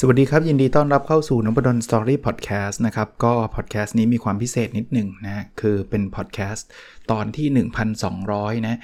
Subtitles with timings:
[0.00, 6.66] สวัสดีครับ ยินดีต้อนรับเข้าสู่นพดล story พอดแคสต์นะครับ ก็พอดแคสต์นี้มีความพิเศษนิดหนึ่งนะ คือเป็นพอดแคสต์
[7.10, 7.66] ตอนที่
[8.08, 8.78] 1,200 นะ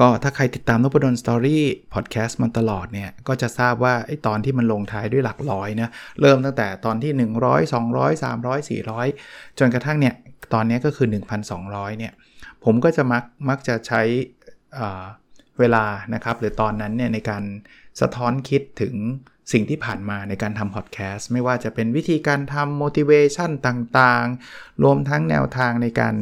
[0.00, 7.12] ก็ถ้าใครติดตามนพดล storyพอดแคสต์มาตลอดเนี่ย ก็จะทราบว่าไอ้ตอนที่มันลงท้ายด้วยหลักร้อยนะ เริ่มตั้งแต่ตอนที่
[7.44, 10.14] 100 200 300 400 จนกระทั่งเนี่ย
[10.54, 11.08] ตอนนี้ก็คือ
[11.52, 12.12] 1,200 เนี่ย
[12.64, 14.02] ผมก็จะมักมักจะใช้
[15.58, 15.84] เวลา
[16.14, 17.42] นะครับ หรือตอนนั้นเนี่ยในการ
[18.00, 18.96] สะท้อนคิดถึง
[19.52, 26.14] สิ่งที่ผ่านมาในการทำพอดแคสต์ไม่ว่าจะเป็นวิธีการทำ motivation ต่างๆ รวมทั้งแนวทางในการ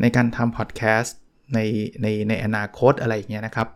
[0.00, 1.16] ในการทำพอดแคสต์
[1.54, 1.58] ใน
[2.02, 3.68] ในในอนาคตอะไรอย่างเงี้ยนะครับ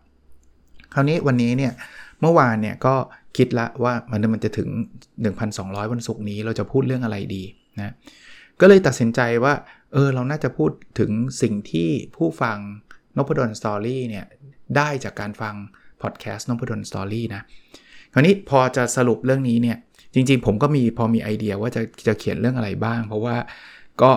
[0.94, 1.72] คราวนี้วันนี้เนี่ย
[2.20, 2.94] เมื่อวานเนี่ยก็
[3.36, 4.68] คิดละว่ามันมันจะถึง
[5.30, 7.42] 1,200 วันศุกร์นี้เราจะพูดเรื่องอะไรดี
[7.78, 7.94] นะ
[8.60, 9.54] ก็เลยตัดสินใจว่า
[9.92, 11.10] เออเราน่าจะพูดถึง
[11.42, 12.58] สิ่งที่ผู้ฟัง
[13.16, 14.26] นพดล story เนี่ย
[14.76, 15.54] ได้จากการฟัง
[16.02, 17.42] พอดแคสต์นพดล story นะ
[18.12, 19.76] คราวนี้พอจะสรุปเรื่องนี้เนี่ย
[20.14, 23.36] จริงๆ ผมก็มีพอมีไอเดียว่าจะจะเขียนเรื่องอะไรบ้าง เพราะว่า
[24.02, 24.10] ก็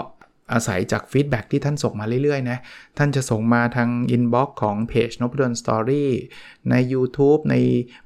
[0.53, 2.57] อาศัยจาก feedback ที่ท่านส่งมาเรื่อยๆนะ
[2.97, 6.11] ท่านจะส่งมาทาง inbox ของเพจนพดล Story
[6.69, 7.55] ใน YouTube ใน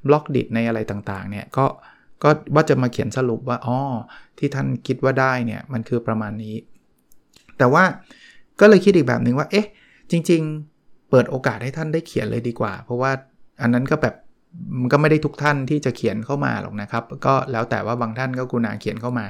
[0.07, 1.65] Blockdit ในอะไรต่างๆ เนี่ยก็
[2.23, 3.77] ก็ว่าจะมาเขียนสรุปว่าอ๋อ
[4.37, 6.55] ที่ท่านคิดว่าได้เนี่ย มันคือประมาณนี้
[7.57, 7.83] แต่ว่า
[8.59, 9.67] ก็เลยคิดอีกแบบหนึ่งว่า เอ๊ะ
[10.11, 10.41] จริง
[10.75, 13.11] ๆ เปิดโอกาสให้ท่านได้เขียนเลยดีกว่า เพราะว่า
[13.61, 14.15] อันนั้นก็แบบ
[14.79, 19.25] มันก็ไม่ได้ทุกท่านที่จะเขียนเข้ามาหรอกนะครับ ก็แล้วแต่ว่าบางท่านก็กรุณาเขียนเข้ามา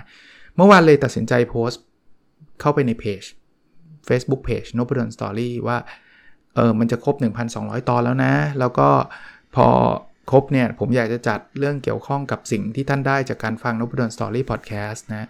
[0.55, 1.81] เมื่อวานเลยตัดสินใจโพสต์
[2.61, 3.23] เข้าไปในเพจ
[4.07, 5.77] Facebook Page น o ด d สตอรี่ว่า
[6.55, 7.16] เออมันจะครบ
[7.51, 8.89] 1,200 ตอนแล้วนะ แล้วก็
[9.55, 9.67] พอ
[10.31, 15.28] ครบเนี่ย ผมอยากจะจัดเรื่องเกี่ยวข้องกับสิ่งที่ท่านได้จากการฟังน o ด d สตอรี่พอดแคสต์นะ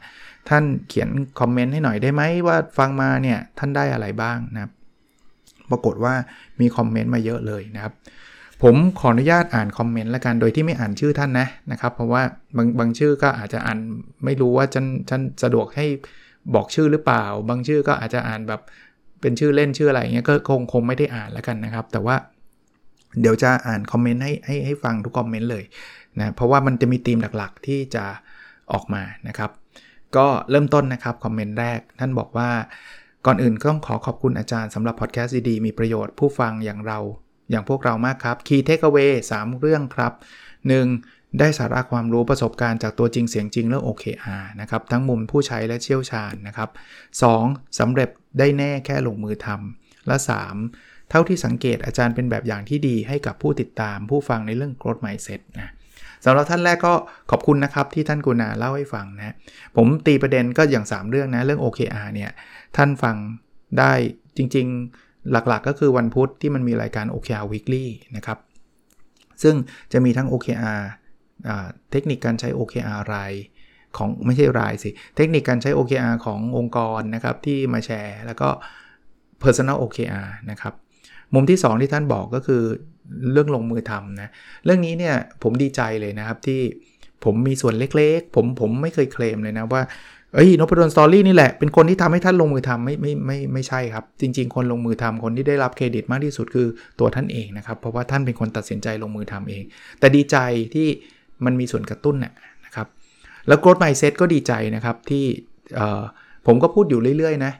[0.49, 1.09] ท่านเขียน
[1.39, 4.71] คอมเมนต์ให้หน่อยได้ไหมว่าฟังมาเนี่ย ท่านได้อะไรบ้างนะครับ
[5.71, 6.13] ปรากฏว่า
[6.59, 7.93] มีคอมเมนต์มาเยอะเลยนะครับ
[8.63, 12.21] ผมขออนุญาตอ่านคอมเมนต์แล้วกันโดยที่ไม่อ่านชื่อท่านนะนะครับ เพราะว่า
[12.57, 13.79] บางบางชื่อก็อาจจะอ่าน
[14.25, 15.85] ไม่รู้ว่าฉันฉันสะดวกให้
[16.55, 18.61] บอกชื่อหรือเปล่า บางชื่อก็อาจจะอ่านแบบ
[19.21, 22.15] เป็นชื่อเล่นชื่ออะไรเงี้ยก็คงคงไม่ได้อ่านล้วกันนะครับ แต่ว่า
[23.21, 25.63] เดี๋ยวจะอ่านคอมเมนต์ให้ให้ให้ฟังทุกคอมเมนต์เลย
[26.19, 28.05] นะเพราะว่ามันจะมีธีมหลักๆที่จะ
[28.73, 29.51] ออกมานะครับ
[30.15, 32.49] ก็เริ่มต้นนะครับคอมเมนต์แรกท่านบอกว่า
[33.25, 36.99] ก่อนอื่นก็ต้องขอขอบคุณอาจารย์สำหรับพอดแคสต์ดีๆมีประโยชน์ผู้ฟังอย่างเรา
[37.53, 40.13] อย่างพวกเรามากครับ Key Takeaway 3 เรื่องครับ
[40.77, 41.39] 1.
[41.39, 46.69] ได้สาระความรู้ประสบการณ์จากตัวจริงเสียงจริงเรื่อง OKR นะครับ ทั้งมุมผู้ใช้และเชี่ยวชาญนะครับ
[47.23, 47.79] 2.
[47.79, 48.09] สำเร็จ
[48.39, 50.17] ได้แน่แค่ลงมือทำและ
[50.63, 51.09] 3.
[51.09, 55.73] เท่าที่สังเกตอาจารย์เป็นแบบอย่างที่ดีให้กับผู้ติดตามผู้ฟังในเรื่อง growth mindset นะ
[56.25, 56.93] สำหรับท่านแรกก็
[57.31, 59.35] ขอบคุณนะครับที่ท่านกุณาเล่าให้ฟังนะ
[59.75, 62.31] ผมตีประเด็นก็อย่าง 3 เรื่องนะเรื่อง OKR เนี่ย
[62.77, 63.15] ท่านฟัง
[63.79, 63.91] ได้
[64.37, 67.85] จริง ๆ หลักๆก็คือวันพุธที่มันมีรายการ OKR Weekly
[68.17, 68.37] นะครับ
[69.43, 69.55] ซึ่ง
[69.93, 70.81] จะมีทั้ง OKR
[71.91, 73.33] เทคนิคการใช้ OKR ราย
[73.97, 78.49] ของไม่ใช่รายสิ เทคนิคการใช้ OKR ขององค์กรนะครับที่มาแชร์ แล้วก็
[79.43, 80.73] Personal OKR นะครับ
[81.33, 82.63] มุมที่ 2 ที่ท่านบอกก็คือ
[83.31, 84.29] เรื่องลงมือทำนะ
[84.65, 86.61] เรื่องนี้เนี่ยผมดีใจเลยนะครับที่
[87.23, 89.81] ผมมีส่วนเล็กๆ ผมผมไม่เคยเคลมเลยนะว่า
[90.33, 96.67] เอ้ยนพดลสตอรี่นี่แหละเป็นคนที่ทำให้ท่านลงมือทำไม่ไม่ไม่ไม่ใช่ครับ จริง ๆ คนลงมือทำคนที่ได้รับเครดิตมากที่สุดคือ
[96.99, 99.63] ตัวท่านเองนะครับ เพราะว่าท่านเป็นคนตัดสินใจลงมือทำเอง
[99.99, 100.37] แต่ดีใจ
[100.73, 100.87] ที่
[101.45, 102.87] มันมีส่วนกระตุ้นนะครับ
[103.47, 105.25] แล้วโกรดไมเซ็ตก็ดีใจนะครับที่
[106.45, 107.53] ผมก็พูดอยู่เรื่อยๆนะ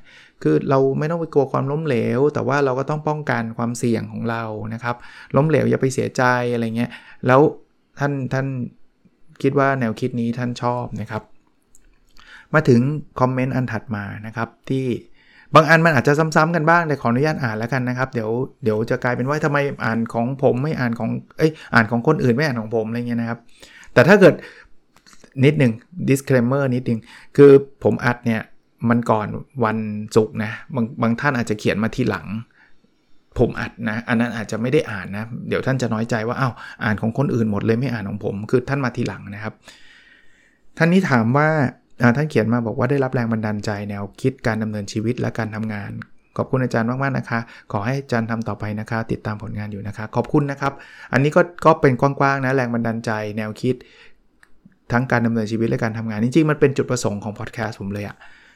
[0.44, 4.95] คือเราไม่ต้องไปกลัวความล้มเหลว แต่ว่าเราก็ต้องป้องกันความเสี่ยงของเรานะครับ
[5.35, 6.23] ล้มเหลวอย่าไปเสียใจ
[6.53, 6.91] อะไรเงี้ย
[7.28, 7.41] แล้ว
[8.00, 8.47] ท่านท่าน
[9.41, 11.23] คิดว่าแนวคิดนี้ท่านชอบนะครับ
[12.53, 12.81] มาถึง
[13.19, 14.86] คอมเมนต์อันถัดมานะครับที่
[15.56, 18.29] บางอันมันอาจจะซ้ำๆกันบ้างแต่ขออนุญาตอ่านแล้วกันนะครับ เดี๋ยว
[18.64, 23.40] เดี๋ยวจะกลายเป็นว่าทำไมอ่านของผมไม่อ่านของเอ้ยอ่านของคนอื่นไม่อ่านของผมอะไรเงี้ยนะครับ
[23.94, 24.35] แต่ถ้าเกิด
[25.46, 25.73] นิดหนึ่ง
[26.09, 27.00] disclaimer นิดหนึ่ง
[27.38, 27.52] คือ
[27.84, 28.41] ผมอัดเนี่ย
[28.90, 29.28] มันก่อน
[29.66, 29.78] วัน
[30.16, 32.28] ศุกร์นะบางบางท่านอาจจะเขียนมาทีหลัง
[33.40, 36.53] ผมอัดนะ อันนั้นอาจจะไม่ได้อ่านนะ เดี๋ยวท่านจะน้อยใจว่าอ้าว
[36.84, 39.53] อ่านของคนอื่นหมดเลยไม่อ่านของผม คือท่านมาทีหลังนะครับ
[40.78, 41.49] ท่านนี้ถามว่า
[42.17, 45.91] ท่านเขียนมาบอกว่าได้รับแรงบันดาลใจแนวคิดการดำเนินชีวิตและการทำงาน
[46.37, 47.40] ขอบคุณอาจารย์มาก ๆ นะคะ
[47.72, 50.73] ขอให้อาจารย์ทำต่อไปนะคะ ติดตามผลงานอยู่นะคะ ขอบคุณนะครับ
[51.13, 53.75] อันนี้ก็ก็เป็นกว้าง ๆ นะ แรงบันดาลใจ แนวคิด
[54.91, 58.16] ทั้งการดำเนินชีวิตและการทำงาน จริง ๆ มันเป็นจุดประสงค์ของพอดแคสต์ผมเลยอะ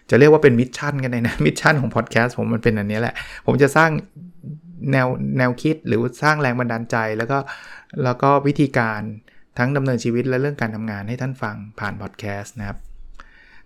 [0.10, 3.90] จะเรียกว่าเป็น mission กันเลยนะ mission ของพอดแคสต์ผมมันเป็นอันนี้แหละ ผมจะสร้าง
[4.92, 5.08] แนว
[5.38, 7.38] แนวคิดหรือสร้างแรงบันดาลใจแล้วก็
[8.04, 9.02] แล้วก็วิธีการ
[9.58, 12.78] ทั้งดำเนินชีวิตและเรื่องการทำงานให้ท่านฟังผ่านพอดแคสต์นะครับ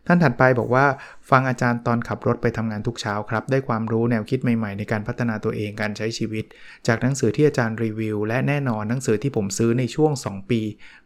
[0.08, 0.86] ท่านถัดไปบอกว่า
[1.30, 6.46] ฟังอาจารย์ตอนขับรถไปทำงานทุกเช้าครับ ได้ความรู้แนวคิดใหม่ๆ ในการพัฒนาตัวเองการใช้ชีวิต
[6.88, 10.62] จากหนังสือที่อาจารย์รีวิว และแน่นอนหนังสือที่ผมซื้อในช่วง 2 ปี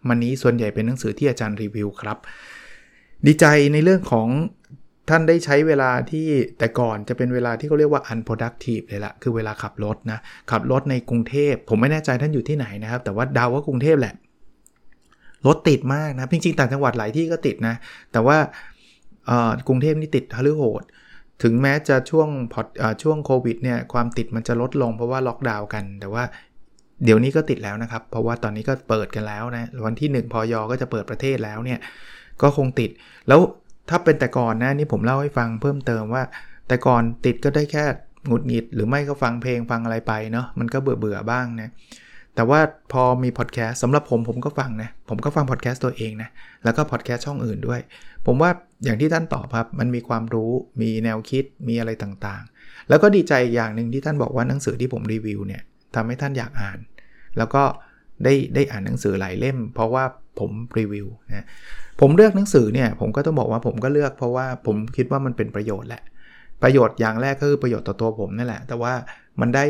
[0.08, 2.18] มันนี้ส่วนใหญ่เป็นหนังสือที่อาจารย์รีวิวครับ
[3.26, 4.28] ดีใจในเรื่องของ
[5.10, 6.28] ท่านได้ใช้เวลาที่
[6.58, 10.20] แต่ก่อนจะเป็นเวลาที่เขาเรียกว่า unproductive เลยละคือเวลาขับรถนะ
[10.52, 14.16] ขับรถในกรุงเทพ ผมไม่แน่ใจท่านอยู่ที่ไหนนะครับ แต่ว่าดาวว่ากรุงเทพแหละ
[15.48, 17.76] รถติดมากนะ จริงๆ ต่างจังหวัดหลายที่ก็ติดนะ
[18.12, 18.38] แต่ว่า
[19.68, 20.84] กรุงเทพนี่ติดฮาลือโหด
[21.44, 22.62] ถึงแม้จะช่วงพอ
[23.04, 26.24] ช่วงโควิดเนี่ยความติดมันจะลดลงเพราะว่าล็อกดาวน์กัน แต่ว่า
[27.04, 31.80] เดี๋ยวนี้ก็ติดแล้วนะครับ เพราะว่าตอนนี้ก็เปิดกันแล้วนะ วันที่ 1พอยก็จะเปิดประเทศแล้วเนี่ย
[32.42, 32.90] ก็คงติด
[33.28, 33.40] แล้ว
[33.90, 36.24] ถ้าเป็นแต่ก่อนนะนี่ผมเล่าให้ฟังเพิ่มเติมว่า
[36.68, 37.84] แต่ก่อนติดก็ได้แค่
[38.28, 41.70] หงุดหงิด หรือไม่ก็ฟังเพลงฟังอะไรไปเนาะมันก็เบื่อเบื่อบ้างนะ
[42.36, 42.60] แต่ว่า
[42.92, 46.30] พอมีพอดแคสต์สำหรับผมผมก็ฟังนะ ผมก็ฟังพอดแคสต์ตัวเองนะ
[46.64, 47.82] แล้วก็พอดแคสต์ช่องอื่นด้วย
[48.26, 48.52] ผมว่า
[48.84, 50.52] อย่างที่ท่านตอบครับ มันมีความรู้
[50.82, 55.62] มีแนวคิดมีอะไรต่างๆ แล้วก็ดีใจอย่างหนึ่งที่ท่านบอกว่าหนังสือที่ผมรีวิวเนี่ย
[55.96, 56.80] ทำให้ท่านอยากอ่าน
[57.38, 57.64] แล้วก็
[58.24, 60.04] ได้ได้อ่านหนังสือหลายเล่ม เพราะว่า
[60.40, 61.46] ผมรีวิวนะ
[62.02, 66.04] ผมเลือกหนังสือเนี่ยผมก็ต้องบอกว่าผมก็เลือกเพราะว่าผมคิดว่ามันเป็นประโยชน์แหละ
[66.64, 68.94] ประโยชน์อย่างแรกก็คือประโยชน์ต่อตัวผมนั่นแหละ แต่ว่า
[69.42, 69.66] มันได้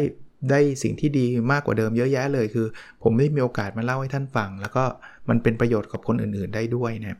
[0.51, 2.67] ได้สิ่งที่ดีมากกว่าเดิมเยอะแยะเลยคือ
[3.03, 4.83] ผมได้มีโอกาสมาเล่าให้ท่านฟัง แล้วก็
[5.29, 7.19] มันเป็นประโยชน์กับคนอื่นๆได้ด้วยนะ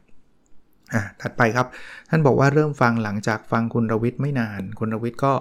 [0.95, 1.67] อะถัดไปครับ
[2.09, 5.33] ท่านบอกว่าเริ่มฟังหลังจากฟังคุณรวิทย์ไม่นาน คุณรวิทย์ก็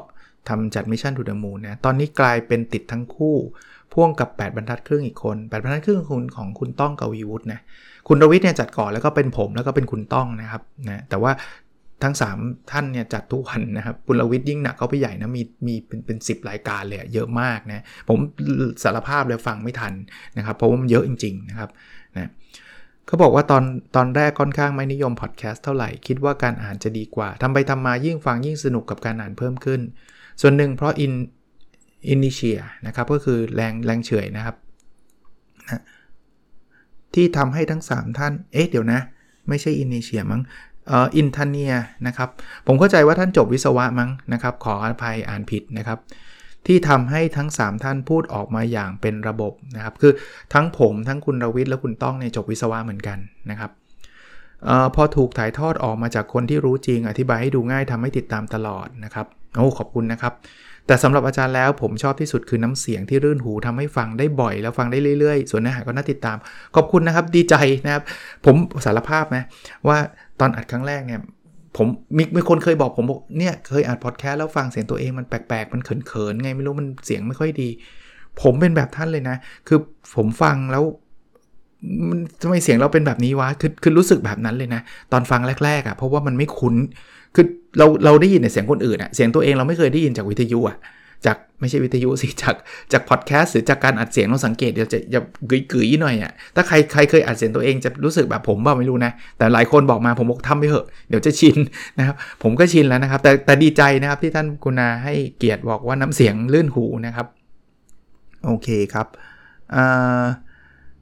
[0.49, 3.37] ทำจัด Mission To The Moon นะ ตอนนี้กลายเป็นติดทั้งคู่
[3.93, 7.61] พ่วงกับ 8 บรรทัดครึ่งอีกคน 8 บรรทัดครึ่งคุณของคุณต้องกวีวุฒินะ
[8.09, 11.33] คุณรวิทย์เนี่ยจัดก่อนแล้วก็เป็นผมแล้วก็เป็นคุณต้องนะครับนะ แต่ว่า
[12.03, 18.19] ทั้ง 3 ท่านเนี่ยจัดทุกวันนะครับบุญวิทย์ยิ่งหนักเขาไปใหญ่นะมีมีเป็นเป็นสิรายการเลยเยอะมากนะ ผม
[18.83, 19.93] สารภาพเลยฟังไม่ทัน
[20.37, 21.71] นะครับ เพราะว่ามันเยอะจริงๆนะครับ
[23.07, 23.65] เขาบอกว่าตอน
[23.97, 29.81] ตอนแรกค่อนข้างไม่นิยมพอดแคสต์เท่าไหร่ คิดว่าการอ่านจะดีกว่าทำไปทำมายิ่งฟังยิ่งสนุกกับการอ่านเพิ่มขึ้น
[30.41, 31.13] ส่วนหนึ่งเพราะอิน
[32.09, 34.57] อินิเชียนะครับก็คือแรงแรงเฉยนะครับ
[35.71, 35.83] นะ
[37.15, 39.01] ที่ทำให้ทั้ง 3 ท่าน เอ๊ะเดี๋ยวนะ
[39.49, 40.43] ไม่ใช่อินิเชียมั้ง
[41.17, 41.73] อินทเนีย
[42.07, 42.29] นะครับ
[42.67, 45.99] ผมเข้าใจว่าท่านจบวิศวะมั้งนะครับ ขออภัยอ่านผิดนะครับ
[46.67, 50.13] ที่ทำให้ทั้ง 3 ท่านพูดออกมาอย่างเป็นระบบนะครับ คือ
[50.55, 53.19] ทั้งผมทั้งคุณรวิทย์และคุณต้องเนี่ยจบวิศวะเหมือนกัน
[53.51, 53.71] นะครับ
[54.69, 59.27] ออพอถูกถ่ายทอดออกมาจากคนที่รู้จริง อธิบายให้ดูง่ายทำให้ติดตามตลอดนะครับ
[59.57, 60.33] โอ้ขอบคุณนะครับ
[60.87, 66.37] แต่สำหรับอาจารย์แล้วผมชอบที่สุดคือน้ำเสียงที่รื่นหูทำให้ฟังได้บ่อย แล้วฟังได้เรื่อยๆ ส่วนเนื้อหาก็น่าติดตาม
[66.77, 67.55] ขอบคุณนะครับดีใจ
[67.87, 68.03] นะครับ
[68.45, 69.45] ผมสารภาพนะ
[69.89, 69.99] ว่า
[70.41, 71.21] ตอนอัดครั้งแรกเนี่ย
[71.77, 71.87] ผม
[72.17, 77.69] มีมีคนเคยบอกผมบอกเนี่ยเคยอ่านพอดแคสต์แล้วฟังเสียงตัวเองมันแปลกๆ มันเขินๆไงไม่รู้มันเสียงไม่ค่อยดี
[78.43, 79.37] ผมเป็นแบบท่านเลยนะ
[79.69, 79.79] คือ
[80.17, 80.85] ผมฟังแล้ว
[82.11, 84.81] มันทำไมเสียงเราเป็นแบบนี้วะคือคือรู้สึกแบบนั้นเลยนะ
[85.13, 86.75] ตอนฟังแรกๆอะ่ะเพราะว่ามันไม่คุ้น
[87.35, 87.47] คือ
[87.79, 90.77] เราเราได้ยินแต่เสียงคนอื่นอะ่ะเสียงตัวเองเราไม่เคยได้ยินจากวิทยุอะ่ะ
[91.27, 92.55] จากไม่ใช่วิทยุสิจาก
[92.93, 101.57] จากพอดแคสต์หรือจากการอัดเสียงเราสังเกตเดี๋ยวจะจะกึ๋ยๆหน่อยอะ่ะถ้าใครใครเคยอัดเสียงตัวเองจะรู้สึกแบบผมบ้าไม่รู้นะ แต่หลายคนบอกมาผมบอกทำไปเถอะเดี๋ยวจะชิน
[101.99, 107.27] นะครับผมก็ชินแล้วนะครับ แต่แต่ดีใจนะครับที่ท่านกุณาให้เกียรติบอกว่าน้ำเสียงลื่นหูนะครับ
[108.47, 109.07] โอเคครับ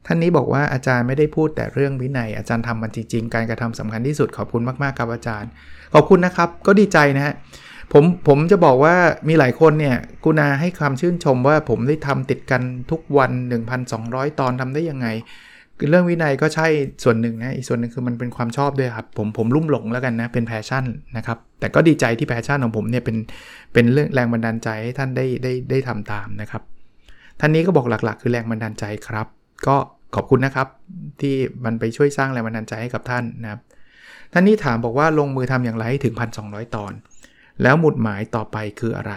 [0.07, 5.51] ท่านนี้บอกว่าอาจารย์ไม่ได้พูดแต่เรื่องวินัย อาจารย์ทำมันจริงๆ การกระทำสำคัญที่สุดขอบคุณมากๆครับอาจารย์
[5.95, 7.35] ขอบคุณนะครับก็ดีใจนะฮะ
[7.93, 8.95] ผมผมจะบอกว่า
[9.29, 13.33] มีหลายคนเนี่ยกรุณาให้ความชื่นชมว่าผมได้ทำติดกันทุกวัน
[13.85, 15.09] 1,200 ตอนทำได้ยังไง
[15.91, 16.67] เรื่องวินัยก็ใช่
[17.05, 20.85] ส่วนหนึ่งนะอีกส่วนหนึ่งคือมันเป็นความชอบด้วยครับผมผมลุ่มหลงแล้วกันนะเป็น passion
[21.17, 23.17] นะครับแต่ก็ดีใจที่ passion ของผมเนี่ยเป็น
[23.73, 26.63] เป็นเรื่องแรงบันดาลใจให้ท่านได้ได้ได้ทำตามนะครับ
[27.41, 29.27] ท่านนี้ก็บอกหลักๆ คือแรงบันดาลใจครับ
[29.67, 29.77] ก็
[30.15, 30.69] ขอบคุณนะครับ
[31.21, 31.35] ที่
[31.65, 33.61] มันไปช่วยสร้างแรงบันดาลใจให้กับท่านนะครับ
[34.33, 36.93] ท่านนี้ถามบอกว่าลงมือทำอย่างไรให้ถึง 1,200 ตอน
[37.63, 39.15] แล้วหมุดหมายต่อไปคืออะไร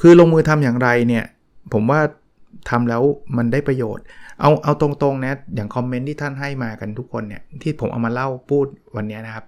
[0.00, 1.24] คือลงมือทำอย่างไรเนี่ย
[1.72, 2.00] ผมว่า
[2.70, 3.02] ทำแล้ว
[3.36, 4.04] มันได้ประโยชน์
[4.40, 9.44] เอาเอาตรงๆนะอย่างคอมเมนต์ที่ท่านให้มากันทุกคนเนี่ยที่ผมเอามาเล่าพูดวันนี้นะครับ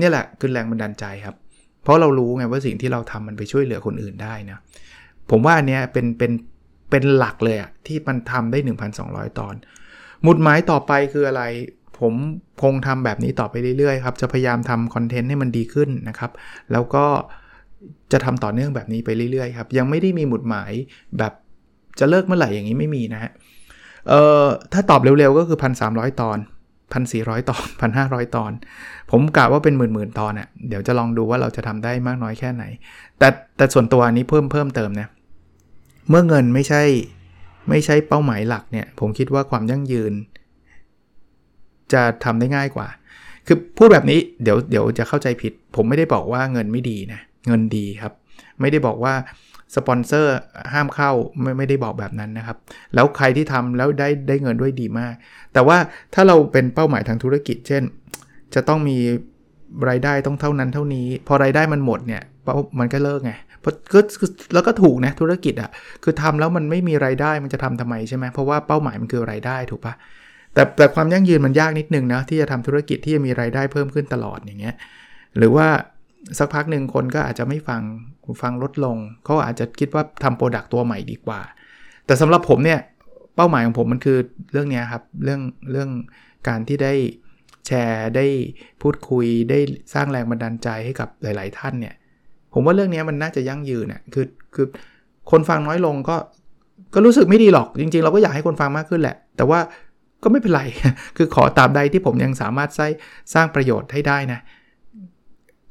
[0.00, 1.36] นี่แหละคือแรงบันดาลใจครับ
[1.82, 4.58] เพราะเรารู้ไงว่าสิ่งที่เราทำมันไปช่วยเหลือคนอื่นได้นะ
[5.30, 6.32] ผมว่าอันเนี้ยเป็นเป็น
[6.90, 8.58] เป็นหลักเลยอะที่มันทำได้
[8.98, 9.54] 1,200 ตอน
[10.22, 11.42] หมุดหมายต่อไปคืออะไร
[12.00, 12.12] ผม
[12.62, 16.30] คงทำแบบนี้ต่อไปเรื่อยๆครับ จะพยายามทำคอนเทนต์ให้มันดีขึ้นนะครับ
[16.72, 17.04] แล้วก็
[18.12, 20.72] จะทำต่อเนื่องแบบนี้ไปเรื่อยๆครับ ยังไม่ได้มีหมุดหมาย
[21.18, 21.32] แบบ
[21.98, 23.32] จะเลิกเมื่อไหร่อย่างนี้ไม่มีนะฮะ
[24.08, 26.38] เอ่อ ถ้าตอบเร็วๆก็คือ 1,300 ตอน
[26.92, 27.64] 1,400 ตอน
[27.94, 28.52] 1,500 ตอน
[29.10, 32.64] ผมกะว่าเป็นหมื่นๆ ตอนเนะ่ยเดี๋ยวจะลองดูว่าเราจะทำได้มากน้อยแค่ไหน
[33.18, 35.08] แต่แต่ส่วนตัวนี้เพิ่มเพิ่มเติมนะ
[36.08, 36.82] เมื่อเงินไม่ใช่
[37.68, 40.12] ไม่ใช่เป้าหมายหลักเนี่ย ผมคิดว่าความยั่งยืน
[41.92, 42.88] จะทำได้ง่ายกว่า
[43.46, 48.12] คือพูดแบบนี้เดี๋ยวเดี๋ยวจะเข้าใจผิด ผมไม่ได้บอกว่าเงินไม่ดีนะ เงินดีครับ
[48.60, 49.14] ไม่ได้บอกว่า
[49.76, 50.34] สปอนเซอร์
[50.72, 51.10] ห้ามเข้า
[51.42, 52.56] ไม่ไม่ได้บอกแบบนั้นนะครับ
[52.94, 55.14] แล้วใครที่ทำแล้วได้ได้เงินด้วยดีมาก
[55.52, 55.78] แต่ว่า
[56.14, 57.82] ถ้าเราเป็นเป้าหมายทางธุรกิจ เช่น
[58.54, 58.96] จะต้องมี
[59.88, 62.22] รายได้ต้องเท่านั้นเท่านี้ พอรายได้มันหมดเนี่ย
[62.78, 64.00] มันก็เลิกไงเพราะก็
[64.54, 65.70] แล้วก็ถูกนะธุรกิจอะ่ะ
[66.02, 69.94] คือทำแล้วมันไม่มีรายได้มันจะทำทำไมใช่ไหมเพราะว่าเป้าหมายมันคือรายได้ถูกปะ
[70.54, 74.74] แต่แต่ความยั่งยืนมันยากนิดนึงนะที่จะทำธุรกิจที่จะมีรายได้เพิ่มขึ้นตลอดอย่างเงี้ย
[75.36, 75.68] หรือว่า
[76.38, 77.82] สักพักหนึ่งคนก็อาจจะไม่ฟัง
[78.42, 81.40] ฟังลดลงเขาอาจจะคิดว่าทำโปรดักตัวใหม่ดีกว่า
[82.06, 82.80] แต่สำหรับผมเนี่ย
[83.36, 84.18] เป้าหมายของผมมันคือ
[84.52, 85.40] เรื่องนี้ครับเรื่อง
[85.70, 85.90] เรื่อง
[86.48, 86.94] การที่ได้
[87.66, 88.26] แชร์ได้
[88.82, 89.58] พูดคุยได้
[89.94, 91.94] สร้างแรงบันดาลใจให้กับหลาย ๆ ท่านเนี่ย
[92.52, 94.66] ผมว่าเรื่องนี้มันน่าจะยั่งยืนน่ยคือคือ
[95.30, 96.16] คนฟังน้อยลงก็
[96.94, 99.60] ก็รู้สึกไม่ดีหรอกจริง ๆ เราก็อยากให้คนฟังมากขึ้นแหละ แต่ว่า
[100.22, 100.62] ก็ไม่เป็นไร
[101.16, 102.92] คือขอตามใดที่ผมยังสามารถสร้าง
[103.34, 104.40] สร้างประโยชน์ให้ได้นะ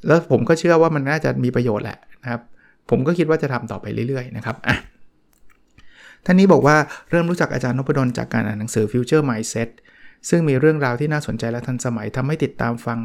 [0.07, 2.41] แล้วผมก็เชื่อว่ามันน่าจะมีประโยชน์แหละนะครับ
[2.89, 4.75] ผมก็คิดว่าจะทำต่อไปเรื่อยๆนะครับอะ
[6.25, 6.75] ท่านนี้บอกว่า
[7.09, 9.69] เริ่มรู้จักอาจารย์นพดลจากการอ่านหนังสือ Future Mindset
[10.29, 12.99] ซึ่งมีเรื่องราวที่น่าสนใจและทันสมัยทำให้ติดตามฟัง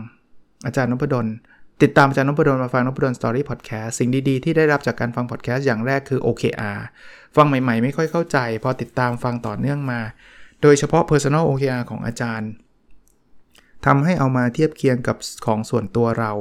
[0.67, 1.27] อาจารย์นพดล
[1.83, 6.79] ติดตามอาจารย์นพดลมาฟังนพดลสตอรี่พอดแคสต์สิ่งดีๆ ที่ได้รับจากการฟังพอดแคสต์อย่างแรกคือ OKR
[7.37, 10.01] ฟังใหม่ๆ ไม่ค่อยเข้าใจ พอติดตามฟังต่อเนื่องมา
[10.63, 12.51] โดยเฉพาะ Personal OKR ของอาจารย์
[13.87, 15.17] ทำให้เอามาเทียบเคียงกับ
[15.47, 16.33] ของส่วนตัวเรา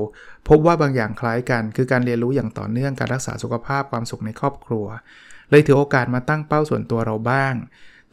[0.48, 4.86] พบว่าบางอย่างคล้ายกัน คือการเรียนรู้อย่างต่อเนื่องการรักษาสุขภาพความสุขในครอบครัว
[5.50, 7.54] เลยถือโอกาสมาตั้งเป้าส่วนตัวเราบ้าง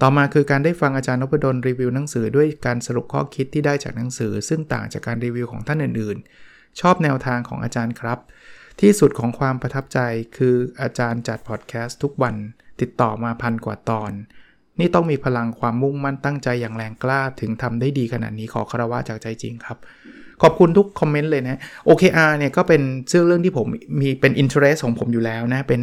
[0.03, 8.19] ต่อมาคือการได้ฟังอาจารย์นพดลรีวิวหนังสือด้วยการสรุปข้อคิดที่ได้จากหนังสือ ซึ่งต่างจากการรีวิวของท่านอื่นๆ ชอบแนวทางของอาจารย์ครับ
[8.81, 9.99] ที่สุดของความประทับใจ
[10.37, 12.35] คืออาจารย์จัดพอดแคสต์ทุกวัน
[12.81, 14.13] ติดต่อมาพันกว่าตอน
[14.81, 19.79] นี่ต้องมีพลังความมุ่งมั่นตั้งใจอย่างแรงกล้าถึงทำได้ดีขนาดนี้ขอคารวะจากใจจริงครับ
[20.43, 21.59] ขอบคุณทุกคอมเมนต์เลยนะ
[21.89, 23.67] OKR เนี่ยก็เป็นเรื่องเรื่องที่ผม
[24.01, 25.81] มีเป็น interest ของผมอยู่แล้วนะเป็น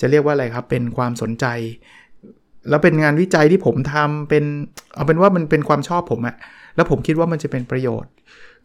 [0.00, 1.46] จะเรียกว่าอะไรครับ เป็นความสนใจ
[2.68, 4.44] แล้วเป็นงานวิจัยที่ผมทำเป็น
[4.94, 6.36] เอาเป็นว่ามันเป็นความชอบผมอะ
[6.76, 8.12] แล้วผมคิดว่ามันจะเป็นประโยชน์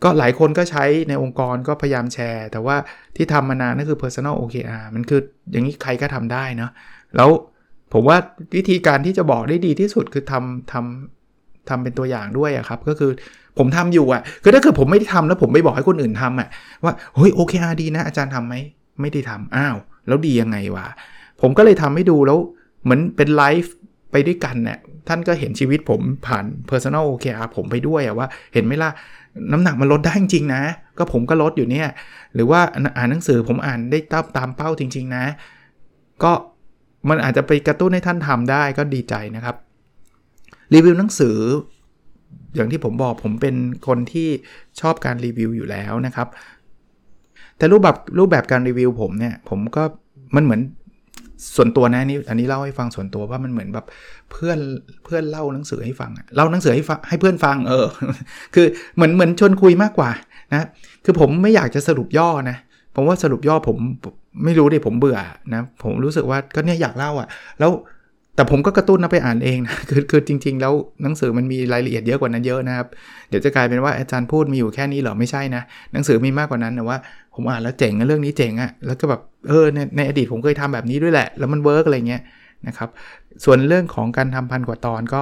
[0.03, 2.75] ก็หลายคนก็ใช้ในองค์กรก็พยายามแชร์ แต่ว่า
[3.15, 6.71] ที่ทำมานานนั่นคือ personal OKR มันคืออย่างนี้ใครก็ทำได้เนาะ
[7.15, 7.29] แล้ว
[7.93, 8.17] ผมว่า
[8.55, 13.11] วิธีการที่จะบอกได้ดีที่สุดคือทำทำทำเป็นตัวอย่างด้วยอะครับ ก็คือ
[13.57, 16.49] ผมทำอยู่อะคือถ้าเกิดผมไม่ได้ทำแล้วผมไม่บอกให้คนอื่นทำอะ
[16.83, 18.55] ว่าเฮ้ยโอเคอาดีนะอาจารย์ทำไหม
[19.01, 19.75] ไม่ได้ทำอ้าว
[20.07, 20.87] แล้วดียังไงวะ
[21.41, 22.39] ผมก็เลยทำให้ดูแล้ว
[22.83, 23.73] เหมือนเป็นไลฟ์
[24.11, 28.91] ไปด้วยกันเนี่ยท่านก็เห็นชีวิตผมผ่าน Personal OKR ผมไปด้วยอะว่า เห็นไหมล่ะ
[29.51, 30.61] น้ำหนักมันลดได้จริงๆนะ
[30.97, 31.87] ก็ผมก็ลดอยู่เนี่ย
[32.35, 32.59] หรือว่า
[32.97, 35.25] อ่านหนังสือผมอ่านได้ตามตามเป้าจริง ๆ นะ
[36.23, 36.31] ก็
[37.09, 39.55] มันอาจจะไปกระตุ้นให้ท่านทำได้ก็ดีใจนะครับ
[40.73, 41.37] รีวิวหนังสือ
[42.55, 43.55] อย่างที่ผมบอกผมเป็น
[43.87, 44.29] คนที่
[44.81, 46.27] ชอบการรีวิวอยู่แล้วนะครับ
[47.57, 49.83] แต่รูปแบบรูปแบบการรีวิวผมเนี่ยผมก็
[50.35, 50.61] มันเหมือน
[51.55, 53.85] ส่วนตัวนะนี่อันนี้เล่าให้ฟังส่วนตัวว่ามันเหมือนแบบ
[54.31, 54.59] เพื่อน
[55.03, 57.85] เพื่อนเล่าหนังสือให้ฟังเล่าหนังสือให้ฟังให้เพื่อนฟังเออ
[58.55, 60.11] คือเหมือนเหมือนชวนคุยมากกว่า
[60.51, 60.67] นะ
[61.05, 62.57] คือผมไม่อยากจะสรุปย่อนะ
[62.95, 63.77] ผมว่าสรุปย่อผม
[64.43, 65.19] ไม่รู้ดิผมเบื่อ
[65.53, 67.27] นะผมรู้สึกว่าก็เนี่ยอยากเล่าอะ่ะ
[67.59, 67.71] แล้ว
[68.35, 70.73] แต่ผมก็กระตุ้นนะไปอ่านเองนะคือคือจริง ๆ แล้ว
[71.03, 72.87] หนังสือมันมีรายละเอียดเยอะกว่านั้นเยอะนะครับ
[73.29, 76.97] เดี๋ยวจะกลายเป็นว่าอาจารย์พูดมีอยู่แค่นี้เหรอไม่ใช่นะหนังสือมีมากกว่านั้นแต่ว่า
[77.35, 82.21] ผมอ่านแล้วเจ๋งเรื่องนี้เจ๋งอะแล้วก็แบบเออในในอดีตผมเคยทำแบบนี้ด้วยแหละ แล้วมัน work อะไรเงี้ย
[82.67, 82.89] นะครับ
[83.45, 85.21] ส่วนเรื่องของการทำพันกว่าตอนก็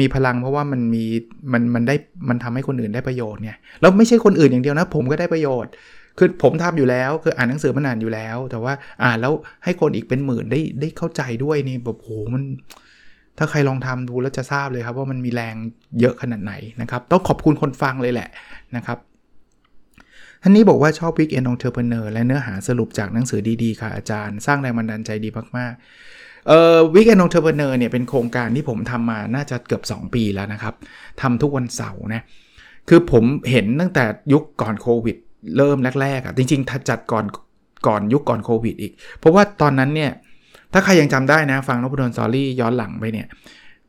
[0.00, 1.04] มีพลังเพราะว่ามันมี
[1.52, 1.94] มันมันได้
[2.28, 5.72] มันทำให้คนอื่นได้ประโยชน์เนี่ยแล้วไม่ใช่คนอื่นอย่างเดียวนะ ผมก็ได้ประโยชน์
[6.18, 8.72] คือผมทำอยู่แล้วคืออ่านหนังสือมานานอยู่แล้ว แต่ว่า
[9.04, 9.32] อ่านแล้ว
[9.64, 12.42] ให้คนอีกเป็นหมื่นได้ได้เข้าใจด้วยนี่แบบโหมัน
[13.38, 15.54] ถ้าใครลองทำดูแล้วจะทราบเลยครับ ว่ามันมีแรง
[16.00, 18.28] เยอะขนาดไหนนะครับ ต้องขอบคุณคนฟังเลยแหละ
[18.76, 18.98] นะครับ
[20.42, 30.74] ท่านนี้บอกว่าชอบ Weekend Entrepreneur และเนื้อหาสรุปจากหนังสือดีๆ ค่ะอาจารย์ สร้างแรงบันดาลใจดีมากๆเอ่อ Weekend Entrepreneur เนี่ยเป็นโครงการที่ผมทำมาน่าจะเกือบ 2 ปีแล้วนะครับ
[31.20, 32.22] ทำทุกวันเสาร์นะ
[32.88, 35.16] คือผมเห็นตั้งแต่ยุคก่อนโควิด
[35.56, 37.24] เริ่มแรกๆอะจริงๆจัดก่อน
[37.86, 40.12] ก่อนยุคก่อนโควิดอีก เพราะว่าตอนนั้นเนี่ย
[40.72, 43.26] ถ้าใครยังจำได้นะ ฟังนพดลสอรี่ย้อนหลังไปเนี่ย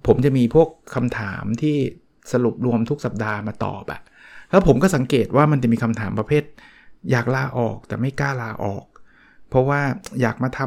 [0.08, 1.78] ผมจะมีพวกคำถามที่
[2.32, 4.02] สรุปรวมทุกสัปดาห์มาตอบอะ
[4.50, 6.44] แล้วผมก็สังเกตว่ามันจะมีคำถามประเภท
[7.12, 8.86] อยากลาออกแต่ไม่กล้าลาออก
[9.50, 9.82] เพราะว่า
[10.22, 10.60] อยากมาท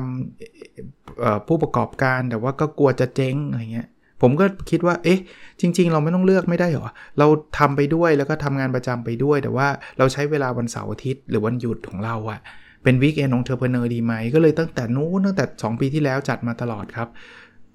[0.70, 3.88] ำผู้ประกอบการแต่ว่าก็กลัวจะเจ๊งอะไรเงี้ย
[4.22, 5.20] ผมก็คิดว่า เอ๊ะ
[5.60, 7.26] จริง ๆ เราไม่ต้องเลือกไม่ได้หรอก เรา
[7.58, 12.40] ทำไปด้วยแล้วก็ทำงานประจำไปด้วย แต่ว่าเราใช้เวลาวันเสาร์อาทิตย์หรือวันหยุดของเราอะ
[12.84, 17.08] เป็น Weekend Entrepreneur ดีไหม ก็เลยตั้งแต่นู้นตั้งแต่ 2 ปีที่แล้วจัดมาตลอดครับ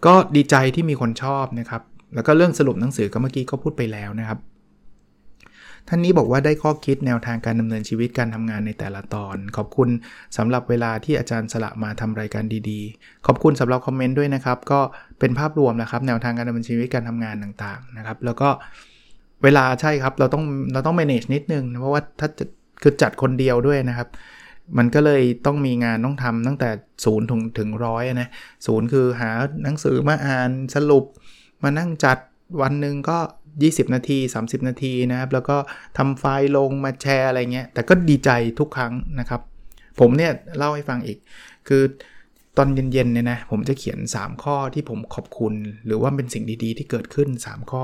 [0.06, 1.82] ก็ดีใจที่มีคนชอบนะครับ
[2.16, 4.40] แล้วก็เรื่องสรุปหนังสือก็เมื่อกี้ก็พูดไปแล้วนะครับ
[5.90, 9.90] ท่านนี้บอกว่าได้ข้อคิดแนวทางการดำเนินชีวิตการทำงานในแต่ละตอน ขอบคุณ
[10.38, 14.80] สำหรับเวลาที่อาจารย์สละมาทำรายการดีๆ ขอบคุณสำหรับคอมเมนต์ด้วยนะครับ ก็
[15.20, 18.50] เป็นภาพรวมนะครับ แนวทางการดำเนินชีวิตการทำงานต่างๆนะครับ แล้วก็
[19.44, 22.46] เวลาใช่ครับเราต้องเราต้อง manage นิดนึงเพราะว่าถ้าจะ
[22.82, 24.08] คือจัดคนเดียวด้วยนะครับ
[24.78, 26.70] มันก็เลยต้องมีงานต้องทำตั้งแต่
[27.06, 28.30] ศูนย์ถึงถึงร้อยนะ
[28.66, 29.32] ศูนย์คือหา
[29.64, 31.06] หนังสือมาอ่านสรุป
[31.64, 32.18] มานั่งจัด
[32.62, 33.18] วันหนึ่งก็
[33.64, 35.58] 20 นาที 30 นาทีนะครับ แล้วก็
[35.98, 39.42] ทำไฟล์ลงมาแชร์อะไรเงี้ย แต่ก็ดีใจทุกครั้งนะครับ
[40.00, 41.18] ผมเนี่ยเล่าให้ฟังอีก
[41.68, 41.84] คือ
[42.58, 45.54] ตอนเย็นๆเนี่ยนะ ผมจะเขียน 3 ข้อที่ผมขอบคุณ
[45.86, 47.84] หรือว่าเป็นสิ่งดีๆ ที่เกิดขึ้น 3 ข้อ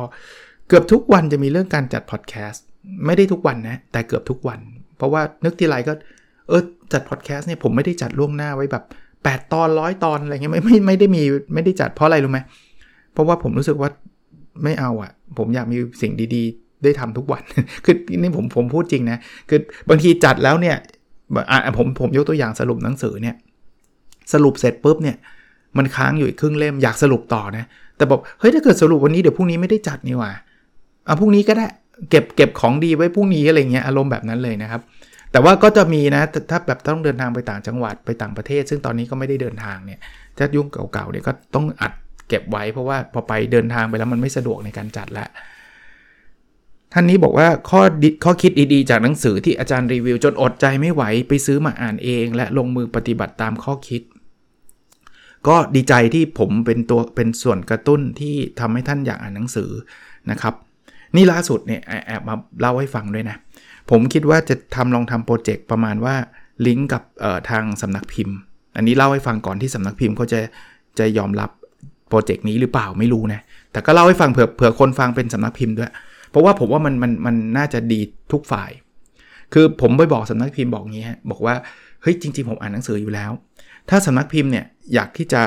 [0.68, 2.66] เกือบทุกวันจะมีเรื่องการจัดพอดแคสต์
[3.06, 4.60] ไม่ได้ทุกวันนะ แต่เกือบทุกวัน
[4.98, 5.94] เพราะว่านึกทีไรก็
[6.50, 6.62] เออ
[6.94, 8.84] จัดพอดแคสต์เนี่ยผมไม่ได้จัดล่วงหน้าไว้แบบ
[9.18, 11.24] 8 ตอนร้อยตอนอะไรเงี้ยไม่ไม่ไม่ได้มี
[11.54, 12.40] ไม่ได้จัดเพราะอะไรรู้ไหม
[13.14, 13.90] เพราะว่าผมรู้สึกว่า
[14.64, 17.44] ไม่เอาอะ่ะ ผมอยากมีสิ่งดีๆ ได้ทำทุกวัน
[17.86, 19.18] คือนี่ผมผมพูดจริงนะ
[19.50, 19.60] คือ
[19.90, 20.76] บางทีจัดแล้วเนี่ย
[21.78, 23.36] ผมผมยกตัวอย่างสรุปหนังสือเนี่ย
[24.34, 25.18] สรุปเสร็จปุ๊บเนี่ย
[25.78, 27.66] มันค้างอยู่อีกครึ่งเล่มอยากสรุปต่อนะ
[27.98, 30.32] แต่บอกเฮ้ยถ้าเกิดสรุปวันนี้เดี๋ยวพรุ่งนี้ไม่ได้จัดนี่หว่า
[31.06, 31.66] เอาพรุ่งนี้ก็ได้
[32.10, 34.82] เก็บเก็บของดีไว้พรุ่งนี้อะไรเงี้ยอารมณ์แบบนั้นเลยนะครับ
[35.32, 40.00] แต่ว่าก็จะมีนะถ้าแบบต้องเดินทางไปต่างจังหวัดไปต่างประเทศ ซึ่งตอนนี้ก็ไม่ได้เดินทางเนี่ย
[40.38, 41.94] ถ้ายุ่งเก่าๆเนี่ยก็ต้องอัด
[42.32, 45.26] เก็บไว้เพราะว่าพอไปเดินทางไปแล้วมันไม่สะดวกในการจัดละ
[46.94, 47.82] ท่านนี้บอกว่าข้อ
[48.24, 54.02] ข้อคิดดีๆจากหนังสือที่อาจารย์รีวิว จนอดใจไม่ไหวไปซื้อมาอ่านเอง และลงมือปฏิบัติตามข้อคิด
[55.48, 59.70] ก็ดีใจที่ผมเป็นตัวเป็นส่วนกระตุ้นที่ทำให้ท่านอยากอ่านหนังสือ
[60.32, 60.54] นะครับ
[61.16, 63.38] นี่ล่าสุดเนี่ยแอบมาเล่าให้ฟังด้วยนะ
[63.92, 66.16] ผมคิดว่าจะทำลองทำโปรเจกต์ประมาณว่า
[66.68, 67.04] ลิงก์กับ
[67.50, 68.36] ทางสำนักพิมพ์
[68.76, 70.40] อันนี้เล่าให้ฟังก่อนที่สำนักพิมพ์เขาจะ
[71.00, 71.50] จะยอมรับ
[72.12, 73.42] โปรเจกต์นี้หรือเปล่าไม่รู้นะ
[73.72, 75.92] แต่ก็เล่าให้ฟังเผื่อเผื่อคนฟังเป็นสำนักพิมพ์ด้วย
[76.32, 78.00] เพราะว่าผมว่ามันมันมันน่าจะดี
[78.32, 78.72] ทุกฝ่าย
[79.54, 81.56] คือผมไปบอกสำนักพิมพ์บอกงี้ฮะบอกว่า
[82.02, 83.32] เฮ้ยจริง ๆ ผมอ่านหนังสืออยู่แล้ว
[83.90, 85.42] ถ้าสำนักพิมพ์เนี่ยอยากที่จะ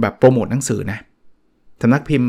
[0.00, 0.98] แบบโปรโมทหนังสือนะ
[1.82, 2.28] สำนักพิมพ์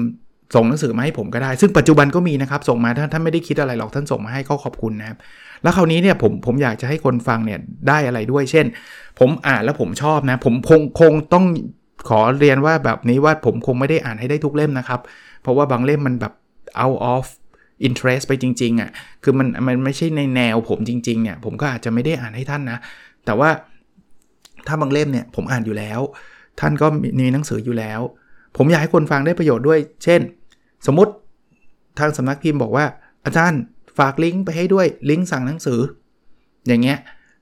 [0.56, 5.18] ส่งหนังสือมาให้ผมก็ได้ ซึ่งปัจจุบันก็มีนะครับ ส่งมาท่านท่านไม่ได้คิดอะไรหรอกท่านส่งมาให้ก็ขอบคุณนะครับ
[5.64, 8.66] แล้วคราวนี้เนี่ยผมผมอยากจะให้คนฟังเนี่ยได้อะไรด้วย เช่น
[9.20, 11.46] ผมอ่านแล้วผมชอบนะ ผมคงคงต้อง
[12.10, 15.00] ขอเรียนว่าแบบนี้ว่าผมคงไม่ได้อ่านให้ได้ทุกเล่มนะครับ
[15.42, 16.34] เพราะว่าบางเล่มมันแบบ
[16.84, 17.26] out of
[17.88, 18.90] interest ไปจริง ๆอะ่ะ
[19.24, 22.78] คือมันมันไม่ใช่ในแนวผมจริง ๆเนี่ยผมก็อาจจะไม่ได้อ่านให้ท่านนะ
[23.26, 23.50] แต่ว่า
[24.68, 26.00] ถ้าบางเล่มเนี่ยผมอ่านอยู่แล้ว
[26.60, 26.88] ท่านก็
[27.20, 28.00] มีหนังสืออยู่แล้ว
[28.58, 30.22] ผมอยากให้คนฟังได้ประโยชน์ด้วย เช่น
[30.88, 31.12] สมมติ
[32.00, 32.86] ทางสำนักพิมพ์บอกว่า
[33.26, 33.62] อาจารย์
[33.98, 35.80] ฝากลิงก์ไปให้ด้วยลิงก์สั่งหนังสือ
[36.68, 36.98] อย่างเงี้ย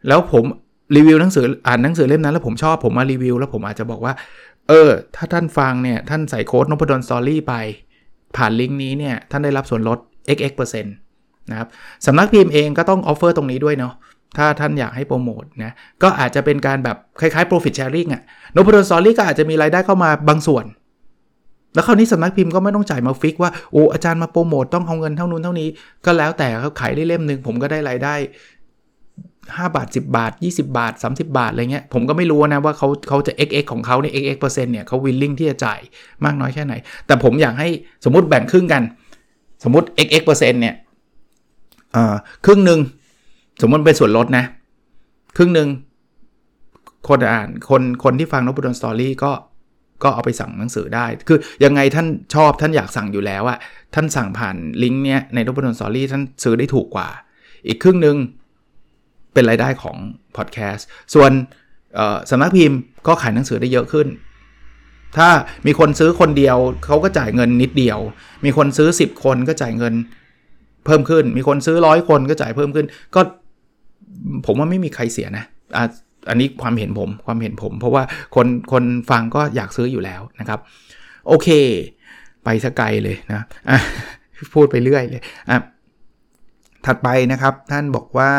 [0.07, 0.43] แล้วผม
[0.95, 4.13] รีวิวหนังสืออ่านหนังสือเล่มนั้นแล้วผมชอบผมมารีวิว แล้วผมอาจจะบอกว่า
[4.71, 7.53] เออ ถ้าท่านฟังเนี่ย ท่านใส่โค้ดนพดล Story ไป
[8.35, 9.99] ผ่านลิงก์นี้เนี่ย ท่านได้รับส่วนลด
[10.35, 10.93] xx เปอร์เซ็นต์
[11.51, 11.67] นะครับ
[12.05, 13.93] สำนักพิมพ์เองก็ต้อง offer ตรงนี้ด้วยเนาะ
[14.37, 15.71] ถ้าท่านอยากให้โปรโมทนะ
[16.03, 18.21] ก็อาจจะเป็นการแบบคล้ายๆ profit sharing อะ
[18.55, 20.65] นพดล Story ก็อาจจะมีรายได้เข้ามาบางส่วน
[21.73, 25.67] แล้วคราวนี้สำนักพิมพ์ก็ไม่ต้องจ่ายมา fix ว่าโอ้อาจารย์มาโปรโมทต้องเอาเงินเท่านู้นเท่านี้
[26.05, 28.15] ก็แล้วแต่เขาขายได้เล่มหนึ่งผมก็ได้รายได้
[29.57, 35.79] 5 บาท 10 บาท 20 บาท 30 บาทอะไรเงี้ยผมก็ไม่รู้นะว่าเขาเขาจะ xx ของเขาเนี่ย xx เปอร์เซ็นต์เนี่ยเขาวิลลิ่งที่จะจ่าย
[36.25, 36.73] มากน้อยแค่ไหน
[37.05, 37.69] แต่ผมอยากให้
[38.05, 38.83] สมมติแบ่งครึ่งกัน
[39.63, 40.75] สมมติ xx เปอร์เซ็นต์เนี่ย
[42.45, 42.79] ครึ่งหนึ่ง
[43.61, 44.45] สมมติเป็นส่วนลดนะ
[45.37, 45.69] ครึ่งหนึ่ง
[47.07, 49.31] คนอ่านคนคนที่ฟังนบุดนสตอรี่ก็
[50.03, 53.57] ก็เอาไปสั่งหนังสือได้ คือยังไงท่านชอบท่านอยากสั่งอยู่แล้วอะ
[53.95, 57.07] ท่านสั่งผ่านลิงก์เนี้ยในนบุดนสตอรี่ท่านซื้อได้ถูกกว่า
[57.67, 58.17] อีกครึ่งหนึ่ง
[59.33, 59.97] เป็นรายได้ของ
[60.37, 61.31] พอดแคสต์ส่วน
[62.29, 64.07] สำนักพิมพ์ก็ขายหนังสือได้เยอะขึ้น
[65.17, 65.29] ถ้า
[65.67, 67.99] มีคนซื้อคนเดียวเขาก็จ่ายเงินนิดเดียว
[68.45, 69.93] มีคนซื้อ 10 คนก็จ่ายเงิน
[70.85, 73.21] เพิ่มขึ้น มีคนซื้อร้อยคนก็จ่ายเพิ่มขึ้น ก็
[74.45, 75.83] ผมว่าไม่มีใครเสียนะอะ
[76.29, 78.03] อันนี้ความเห็นผมความเห็นผม เพราะว่า
[78.35, 80.59] คนคนฟังก็อยากซื้ออยู่แล้วนะครับ
[81.27, 81.49] โอเค
[82.43, 83.79] ไปซะไกลเลยนะ
[84.53, 85.57] พูดไปเรื่อยเลยอะ
[86.85, 88.31] ถัดไปนะครับท่านบอกว่า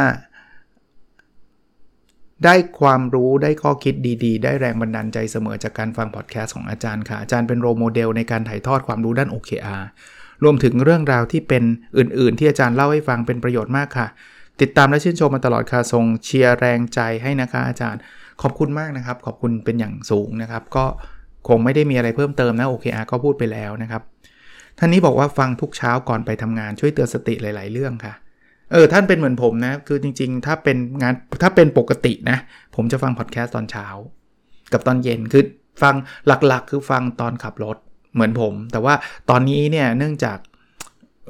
[2.45, 9.83] ได้ความรู้ได้ข้อคิดดีๆ ได้แรงบันดาลใจเสมอจากการฟังพอดแคสต์ของอาจารย์ค่ะ อาจารย์เป็น role model ในการถ่ายทอดความรู้ด้าน OKR
[10.45, 11.63] รวมถึงเรื่องราวที่เป็น
[11.99, 14.07] อื่นๆ ที่อาจารย์เล่าให้ฟังเป็นประโยชน์มากค่ะ
[14.61, 18.01] ติดตามและชื่นชมมาตลอดค่ะส่งเชียร์แรงใจให้นะคะ อาจารย์
[18.43, 20.85] ขอบคุณมากนะครับ ขอบคุณเป็นอย่างสูงนะครับ ก็
[21.49, 24.03] คงไม่ได้มีอะไรเพิ่มเติมนะ OKR ก็พูดไปแล้วนะครับ
[24.79, 28.15] ท่านนี้บอกว่าฟังทุกเช้าก่อนไปทำงานช่วยเตือนสติหลาย ๆ เรื่องค่ะ
[28.73, 32.39] เออท่านเป็นเหมือนผมนะ คือจริง ๆ ถ้าเป็นงานถ้าเป็นปกตินะ
[32.77, 33.87] ผมจะฟังพอดแคสต์ตอนเช้า
[34.73, 35.45] กับตอนเย็นคือ
[35.83, 35.95] ฟัง
[36.27, 37.77] หลักๆ คือฟังตอนขับรถ
[38.15, 38.95] เหมือนผม แต่ว่า
[39.31, 40.39] ตอนนี้เนี่ยเนื่องจาก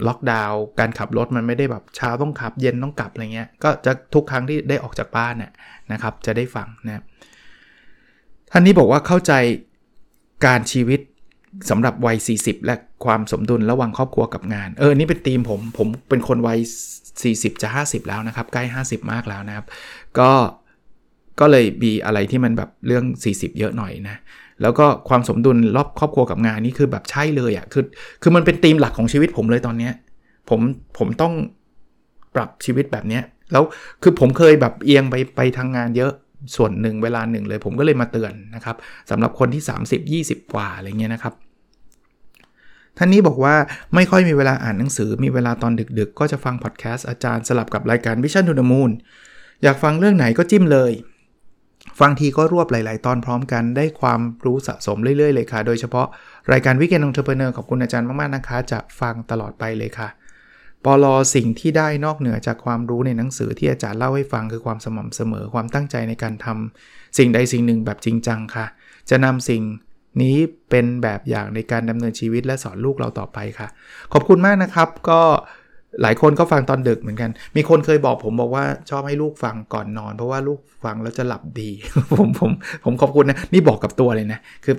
[0.07, 5.53] ล็อกดาวน์การขับรถมันไม่ได้แบบเช้าต้องขับเย็นต้องกลับอะไรเงี้ย ก็จะทุกครั้งที่ได้ออกจากบ้านเนี่ย
[5.93, 7.03] นะครับ จะได้ฟังนะ
[8.53, 9.33] ท่านนี้บอกว่าเข้าใจ
[10.47, 11.01] การชีวิต
[11.71, 12.75] สำหรับวัย 40 และ
[13.05, 16.59] ความสมดุลระหว่างครอบครัวกับงาน เออนี่เป็นธีมผม ผมเป็นคนวัย
[17.21, 19.67] 40 จะ 50 แล้วนะครับ ใกล้ 50 มากแล้วนะครับ
[20.19, 20.31] ก็
[21.41, 24.17] ก็เลยมีอะไรที่มันแบบเรื่อง 40 เยอะหน่อยนะ
[24.63, 27.85] แล้วก็ความสมดุลรอบครอบครัวกับงานนี่คือแบบใช่เลยอะ่ะคือ
[28.23, 29.93] คือมันเป็นธีมหลักของชีวิตผมเลยตอนเนี้ย
[30.49, 30.61] ผม
[30.99, 31.35] ผมต้อง
[32.35, 33.23] ปรับชีวิตแบบเนี้ย
[33.53, 33.65] แล้ว
[34.03, 36.13] คือผมเคยแบบเอียงไปไปทางงานเยอะ
[36.57, 38.77] ส่วนหนึ่งเวลาหนึ่งเลย ผมก็เลยมาเตือนนะครับ
[39.11, 39.63] สำหรับคนที่
[40.39, 41.35] 30 20 กว่าอะไรเงี้ยนะครับ
[42.99, 43.55] ท่านนี้บอกว่า
[43.95, 48.91] ไม่ค่อยมีเวลาอ่านหนังสือ มีเวลาตอนดึกๆ ก็จะฟังพอดแคสต์อาจารย์สลับกับรายการ Vision to the Moon
[49.63, 50.93] อยากฟังเรื่องไหนก็จิ้มเลย
[52.01, 56.07] ฟังทีก็รวบหลาย ๆ ตอนพร้อมกันได้ความรู้สะสมเรื่อย ๆ เลยค่ะ โดยเฉพาะ
[56.53, 60.09] รายการ Weekend Entrepreneur ขอบคุณอาจารย์มาก ๆ นะคะ จะฟังตลอดไปเลยค่ะ
[60.85, 61.15] ปล.
[61.35, 68.67] สิ่งที่ได้นอกเหนือจากความรู้ในหนังสือที่อาจารย์เล่าให้ฟังคือความสม่ำเสมอความตั้งใจในการทำสิ่งใดสิ่งหนึ่งแบบจริงจังค่ะ
[69.11, 69.63] จะนำสิ่ง
[70.21, 70.37] นี้
[70.71, 73.69] เป็นแบบอย่างในการดำเนินชีวิตและสอนลูกเราต่อไปค่ะ
[74.13, 75.21] ขอบคุณมากนะครับ ก็
[76.03, 81.71] หลายคนก็ฟังตอนดึกเหมือนกัน มีคนเคยบอกผมบอกว่าชอบให้ลูกฟังก่อนนอน เพราะว่าลูกฟังแล้วจะหลับดี
[82.13, 82.51] ผมผม
[82.85, 84.75] ผมขอบคุณนะ นี่บอกกับตัวเลยนะ คือ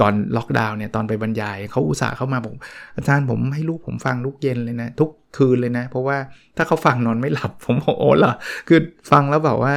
[0.00, 2.54] ก่อนล็อกดาวน์เนี่ยตอนไปบรรยายเขาอุตส่าห์เข้ามาบอก
[2.96, 6.16] อาจารย์ผมให้ลูกผมฟังลูกเย็นเลยนะ ทุกคืนเลยนะ เพราะว่า
[6.56, 8.34] ถ้าเขาฟังนอนไม่หลับ ผมบอกโอ้เหรอ
[8.68, 8.80] คือ
[9.10, 9.74] ฟังแล้วแบบว่า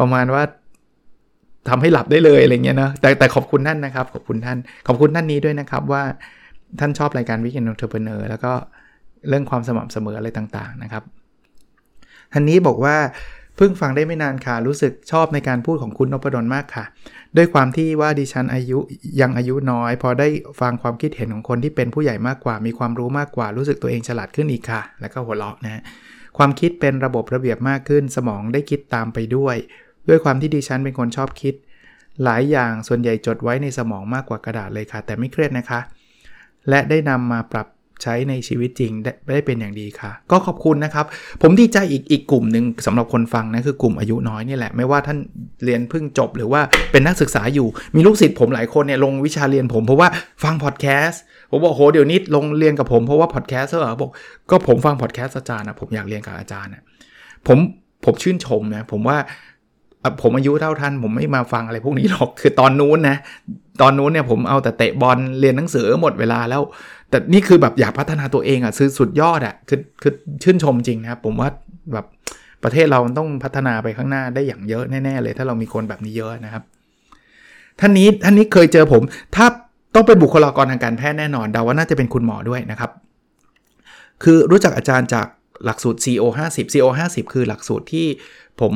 [0.00, 0.42] ประมาณว่า
[1.70, 6.02] ทำให้หลับได้เลยอะไรเงี้ยนะแต่แต่ขอบคุณท่านนะครับ ขอบคุณท่าน ขอบคุณท่านนี้ด้วยนะครับว่า
[6.80, 8.52] ท่านชอบรายการ Weekend Entrepreneur แล้วก็
[9.28, 11.02] เรื่องความสม่ำเสมออะไรต่างๆนะครับ
[12.32, 12.96] ท่านนี้บอกว่า
[13.56, 16.84] เพิ่งฟังได้ไม่นานค่ะ รู้สึกชอบในการพูดของคุณนพดลมากค่ะ
[17.36, 18.78] ด้วยความที่ว่าดิฉันอายุ
[19.20, 20.28] ยังอายุน้อย พอได้
[20.60, 25.82] ฟังความคิดเห็นของคนที่เป็นผู้ใหญ่มากกว่า มีความรู้มากกว่า รู้สึกตัวเองฉลาดขึ้นอีกค่ะ แล้วก็หัวเราะนะ
[26.38, 29.56] ความคิดเป็นระบบระเบียบมากขึ้น สมองได้คิดตามไปด้วย
[30.08, 31.54] ด้วยความที่ดิฉันเป็นคนชอบคิด
[32.24, 35.80] หลายอย่างส่วนใหญ่จดไว้ในสมองมากกว่ากระดาษเลยค่ะ แต่ไม่เครียดนะคะ
[36.68, 37.66] และได้นำมาปรับ
[38.02, 41.06] ใช้ในชีวิตจริงได้ได้เป็นอย่างดีค่ะ ก็ขอบคุณนะครับ
[41.42, 45.18] ผมดีใจอีกอีกกลุ่มหนึ่งสำหรับคนฟังนะคือกลุ่มอายุน้อยนี่แหละ ไม่ว่าท่าน
[45.64, 46.60] เรียนเพิ่งจบหรือว่า
[46.92, 50.08] เป็นนักศึกษาอยู่ มีลูกศิษย์ผมหลายคนเนี่ยลงวิชาเรียนผมเพราะว่า
[50.44, 54.10] ฟังพอดแคสต์ผมบอกโหเดี๋ยวนี้ลงเรียนกับผมเพราะว่าพอดแคสต์เหรอบอก
[54.50, 56.82] ก็ผมฟังพอดแคสต์อาจารย์นะผมอยากเรียนกับอาจารย์นะ
[57.46, 57.58] ผม
[58.04, 59.18] ผมชื่นชมนะผมว่า
[60.22, 63.16] ผมอายุเท่าท่านผมไม่มาฟังอะไรพวกนี้หรอกคือตอนนู้นนะ
[63.82, 66.62] ตอนนู้นเนี่ยผมเอาแต่เตะบอลเรียนหนังสือหมดเวลาแล้ว
[67.10, 71.48] แต่นี่คือแบบอยากพัฒนาตัวเองอะ่ะคือสุดยอดอะ่ะคือคือชื่นชมจริงนะครับผมว่า
[71.92, 72.06] แบบ
[72.64, 76.62] ประเทศเราต้องพัฒนาไปข้างหน้าได้อย่างเยอะแน่ๆเลย ถ้าเรามีคนแบบนี้เยอะนะครับ
[77.80, 79.02] ท่านนี้ท่านนี้เคยเจอผม
[79.36, 79.46] ถ้า
[79.94, 82.90] ต้องเป็นบุคลากรทางการแพทย์แน่นอนเดาว่าน่าจะเป็นคุณหมอด้วยนะครับ
[84.22, 85.26] คือรู้จักอาจารย์จาก
[85.64, 88.06] หลักสูตร CO 50 CO 50คือหลักสูตรที่
[88.60, 88.72] ผม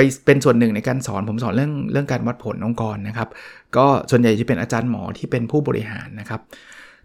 [0.00, 3.28] ไปเป็นส่วนหนึ่งในการสอนผมสอนเรื่องเรื่องการวัดผลองค์กรนะครับ
[3.76, 6.40] ก็ส่วนใหญ่จะเป็นอาจารย์หมอที่เป็นผู้บริหารนะครับ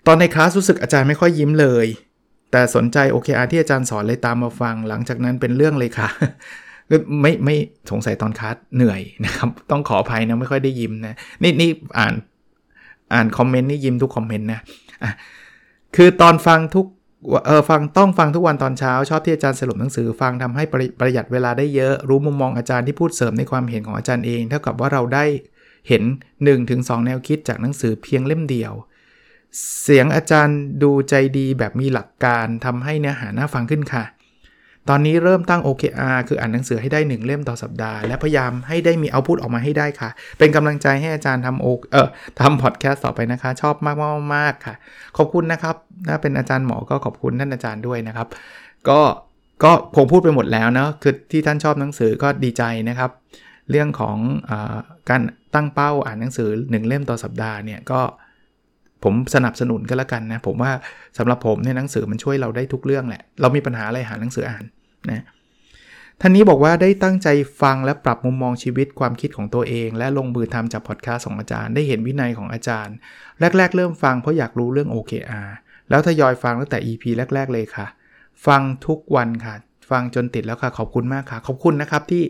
[0.07, 1.87] ตอนในคลาสรู้สึกอาจารย์ไม่ค่อยยิ้มเลย
[2.51, 6.07] แต่สนใจโอเคอาที่อาจารย์สอนเลยตามมาฟัง หลังจากนั้นเป็นเรื่องเลยค่ะ
[7.21, 7.55] ไม่ไม่
[7.91, 12.13] สงสัยตอนคลาสเหนื่อยนะครับ ต้องขออภัยนะไม่ค่อยได้ยิ้มนะนี่นี่อ่าน
[13.13, 15.11] อ่านคอมเมนต์นี่ยิ้มทุกคอมเมนต์นะะ
[15.95, 16.85] คือตอนฟังทุก
[17.45, 25.25] เออฟังต้องฟังทุกวันตอนเช้า ชอบที่อาจารย์สรุปหนังสือ ฟังทำให้ประประหยัดเวลาได้เยอะ รู้มุมมองอาจารย์ที่พูดเสริมในความเห็นของอาจารย์เอง เท่ากับว่าเราได้
[25.87, 26.03] เห็น
[26.55, 28.73] 1-2 แนวคิดจากหนังสือเพียงเล่มเดียว
[29.81, 34.03] เสียงอาจารย์ดูใจดีแบบมีหลักการทำให้เนื้อหาน่าฟังขึ้นค่ะ
[34.89, 42.07] ตอนนี้เริ่มตั้ง OKR คืออ่านหนังสือให้ได้ 1 เล่มต่อสัปดาห์ และพยายามให้ได้มีเอาพุตออกมาให้ได้ค่ะ เป็นกำลังใจให้อาจารย์ทำโอเออ
[42.39, 44.75] ทำพอดแคสต์ต่อไปนะคะ ชอบมากมากมากค่ะ
[45.17, 45.75] ขอบคุณนะครับ
[46.07, 48.27] ถ้าเป็นอาจารย์หมอก็ขอบคุณท่านอาจารย์ด้วยนะครับ
[48.89, 49.01] ก็
[49.63, 53.11] ก็คงพูดไปหมดแล้วเนาะคือที่ท่านชอบหนังสือก็ดีใจนะครับ
[53.71, 54.17] เรื่องของ
[54.49, 54.51] อ
[55.09, 55.21] การ
[55.55, 58.01] ตั้งเป้าอ่านหนังสือ 1 เล่มต่อสัปดาห์เนี่ยก็
[59.05, 60.71] ผมสนับสนุนก็แล้วกันนะ ผมว่า
[61.17, 64.63] สำหรับผมเนี่ยหนังสือมันช่วยเราได้ทุกเรื่องแหละ เรามีปัญหาอะไรหาหนังสืออ่าน
[65.09, 65.23] นะ
[66.21, 67.27] ท่านนี้บอกว่าได้ตั้งใจ
[67.61, 72.95] ฟังและปรับมุมมองชีวิตความคิดของตัวเอง และลงมือทำจากพอดแคสต์ของอาจารย์ ได้เห็นวินัยของอาจารย์
[73.39, 75.49] แรก ๆ เริ่มฟังเพราะอยากรู้เรื่อง OKR
[75.89, 77.03] แล้วทยอยฟังตั้งแต่ EP
[77.35, 77.87] แรก ๆ เลยค่ะ
[78.47, 79.55] ฟังทุกวันค่ะ
[79.89, 82.23] ฟังจนติดแล้วค่ะขอบคุณมากค่ะ ขอบคุณนะครับที่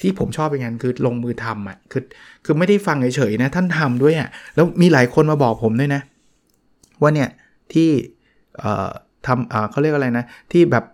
[0.00, 2.02] ที่ผมชอบเป็นงานคือลงมือทำอะคือ
[2.44, 6.00] คือไม่ได้ฟังเฉยๆนะท่านทำด้วยอะแล้วมีหลายคนมาบอกผมด้วยนะ
[7.00, 7.28] ว่าเนี่ย
[7.72, 7.88] ที่
[8.58, 8.88] เอ่อ
[9.26, 10.84] ทำเอ่อเขาเรียกอะไรนะ ที่แบบ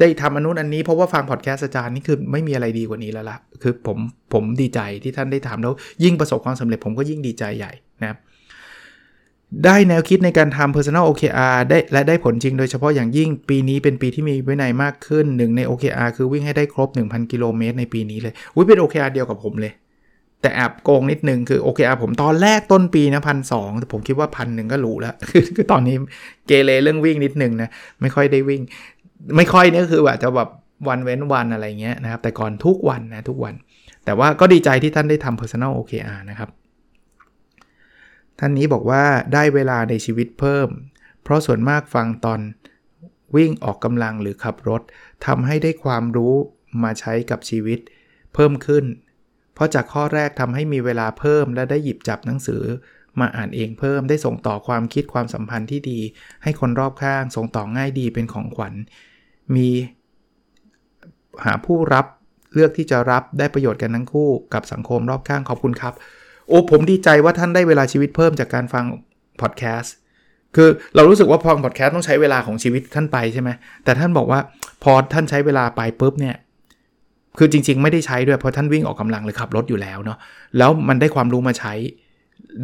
[0.00, 3.98] ได้ทำอนุนอันนี้เพราะว่าฟังพอดแคสต์อาจารย์นี่คือไม่มีอะไรดีกว่านี้แล้วละคือผม
[4.32, 5.72] ผมดีใจที่ท่านได้ทำแล้ว
[6.04, 8.18] ยิ่งประสบความสำเร็จผมก็ยิ่งดีใจใหญ่นะครับ
[9.64, 19.72] ได้แนวคิดในการทำ personal OKR ได้และได้ผลจริงโดยเฉพาะอย่างยิ่งปีนี้เป็นปีที่มีวินัยมากขึ้นหนึ่งใน OKR คือวิ่งให้ได้ครบ 1,000 กิโลเมตรในปีนี้เลยอุ้ยเป็น OKR เดียวกับผมเลย
[20.40, 25.96] แต่แอบโกงนิดนึงคือ OKR ผมตอนแรกต้นปีนะพันสองแต่ผมคิดว่าพันหนึ่งก็หรูแล้วคือคือตอนนี้
[26.46, 27.68] เกเรเรื่องวิ่งนิดนึงนะ
[28.00, 28.62] ไม่ค่อยได้วิ่ง
[29.36, 30.48] ไม่ค่อยนี่คือว่าจะแบบ
[30.88, 33.54] วันเว้นวันอะไรเงี้ยนะครับแต่ก่อนทุกวันนะทุกวัน
[34.04, 36.48] แต่ว่าก็ดีใจที่ท่านได้ทำ personal OKR นะครับ
[38.38, 40.68] ท่านนี้บอกว่าได้เวลาในชีวิตเพิ่ม
[41.22, 42.40] เพราะส่วนมากฟังตอน
[43.36, 44.82] วิ่งออกกำลังหรือขับรถ
[45.26, 46.34] ทำให้ได้ความรู้
[46.82, 47.78] มาใช้กับชีวิต
[48.34, 48.84] เพิ่มขึ้น
[49.54, 52.62] เพราะจากข้อแรกทำให้มีเวลาเพิ่ม และได้หยิบจับหนังสือ
[53.20, 56.00] มาอ่านเองเพิ่มได้ส่งต่อความคิดความสัมพันธ์ที่ดี
[56.42, 58.74] ให้คนรอบข้างส่งต่อง่ายดีเป็นของขวัญ
[59.54, 59.68] มี
[61.44, 62.06] หาผู้รับ
[62.52, 65.94] เลือกที่จะรับได้ประโยชน์กันทั้งคู่กับสังคมรอบข้างขอบคุณครับ
[66.48, 68.84] โอ้ผมดีใจว่าท่านได้เวลาชีวิตเพิ่มจากการฟัง
[69.40, 69.94] พอดแคสต์
[70.56, 73.50] คือเรารู้สึกว่าพอพอดแคสต์ต้องใช้เวลาของชีวิตท่านไปใช่ไหม
[73.84, 74.40] แต่ท่านบอกว่า
[74.82, 76.36] พอท่านใช้เวลาไปปุ๊บเนี่ย
[77.38, 80.18] คือจริง ๆ ไม่ได้ใช้ด้วยเพราะท่านวิ่งออกกำลังหรือขับรถอยู่แล้วเนาะ
[80.58, 81.72] แล้วมันได้ความรู้มาใช้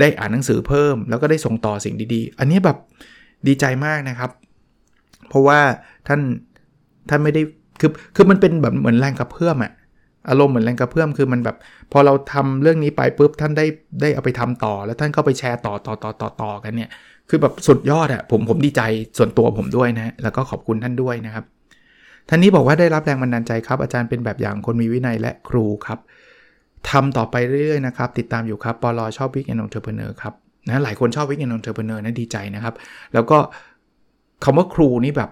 [0.00, 2.76] ได้อ่านหนังสือเพิ่ม แล้วก็ได้ส่งต่อสิ่งดีๆ อันนี้แบบ
[3.46, 4.30] ดีใจมากนะครับ
[5.28, 5.60] เพราะว่า
[6.08, 6.20] ท่าน
[7.08, 7.42] ท่านไม่ได้
[7.80, 9.72] คือคือมันเป็นแบบเหมือนแรงกระเพื่อมอะ
[10.28, 11.56] อารมณ์เหมือนแรงกระเพื่อมคือมันแบบ
[11.92, 13.66] พอเราทำเรื่องนี้ไปปุ๊บท่านได้
[14.00, 16.90] ได้เอาไปทำต่อ แล้วท่านก็ไปแชร์ต่อต่อต่อต่อต่อกันเนี่ย
[17.28, 18.82] คือแบบสุดยอดอะผมผมดีใจ
[19.18, 21.44] ส่วนตัวผมด้วยนะแล้วก็ขอบคุณท่านด้วยนะครับ
[22.28, 25.98] ท่านนี้บอกว่าได้รับแรงบันดาลใจครับ อาจารย์เป็นแบบอย่างคนมีวินัยและครูครับ
[26.90, 29.06] ทำต่อไปเรื่อยๆนะครับ ติดตามอยู่ครับปล.
[29.16, 30.34] ชอบ Weekend Entrepreneur ครับ
[30.68, 32.74] นะหลายคนชอบ Weekend Entrepreneur นะดีใจนะครับ
[33.14, 33.38] แล้วก็
[34.44, 35.30] คำว่าครูนี่แบบ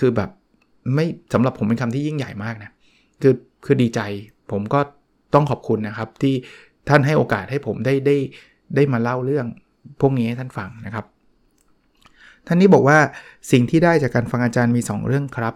[0.00, 0.30] คือแบบ
[0.94, 2.70] ไม่สำหรับผมเป็นคำที่ยิ่งใหญ่มากนะ
[3.22, 3.32] คือ
[3.68, 4.00] คือดีใจ
[4.52, 4.80] ผมก็
[5.34, 6.34] ต้องขอบคุณนะครับที่
[6.88, 8.16] ท่านให้โอกาสให้ผมได้ได้
[8.74, 9.46] ได้มาเล่าเรื่อง
[10.00, 11.04] พวกนี้ให้ท่านฟังนะครับ
[12.46, 12.98] ท่านนี้บอกว่า
[13.52, 15.54] สิ่งที่ได้จากการฟังอาจารย์มี 2 เรื่องครับ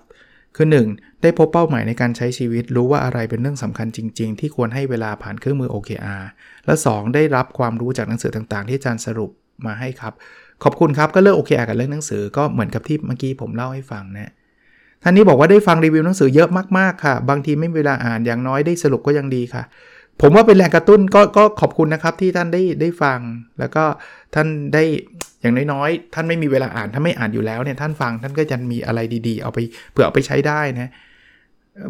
[0.56, 1.22] คือ 1.
[1.22, 6.22] ได้พบเป้าหมายในการใช้ชีวิต รู้ว่าอะไรเป็นเรื่องสำคัญจริง ๆ ที่ควรให้เวลาผ่านเครื่องมือ OKR
[6.66, 7.14] และ 2.
[7.14, 9.30] ได้รับความรู้จากหนังสือต่างๆ ที่อาจารย์สรุป
[9.66, 10.12] มาให้ครับ
[10.62, 14.32] ขอบคุณครับก็เลือก OKR กับเรื่องหนังสือก็เหมือนกับที่เมื่อกี้ผมเล่าให้ฟังนะ
[15.02, 19.62] ท่านนี้บอกว่าได้ฟังรีวิวหนังสือเยอะมากๆค่ะ บางทีไม่มีเวลาอ่านอย่างน้อยได้สรุปก็ยังดีค่ะ
[20.20, 23.18] ผมว่าเป็นแรงกระตุ้นก็ก็ขอบคุณนะครับที่ท่านได้ได้ฟัง
[23.58, 23.84] แล้วก็
[24.34, 24.82] ท่านได้
[25.40, 29.58] อย่างน้อยๆท่านไม่มีเวลาอ่านถ้าไม่อ่านอยู่แล้วเนี่ยท่านฟังท่านก็จะมีอะไรดีๆ เอาไป
[29.92, 30.90] เผื่อเอาไปใช้ได้นะ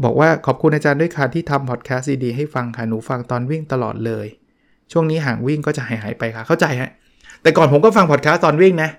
[0.05, 4.27] บอกว่าขอบคุณอาจารย์ด้วยค่ะที่ทำพอดแคสต์ดีๆให้ฟังค่ะหนูฟังตอนวิ่งตลอดเลย
[4.93, 6.91] ช่วงนี้ห่างวิ่งก็จะหายหายไปค่ะเข้าใจฮะ
[7.43, 8.91] แต่ก่อนผมก็ฟังพอดแคสต์ตอนวิ่งนะ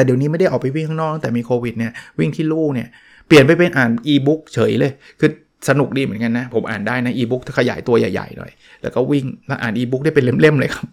[0.00, 2.88] แต่เดี๋ยวนี้ไม่ได้ออกไปวิ่งข้างนอกแต่มีโควิดเนี่ยวิ่งที่ลู่เนี่ย
[3.26, 5.30] เปลี่ยนไปเป็นอ่านอีบุ๊กเฉยเลย คือ
[5.68, 8.50] สนุกดีเหมือนกันนะ ผมอ่านได้นะอีบุ๊กถ้าขยายตัวใหญ่ๆหน่อย
[8.82, 10.88] แล้วก็วิ่งแล้วอ่านอีบุ๊กได้เป็นเล่มๆเลยครับ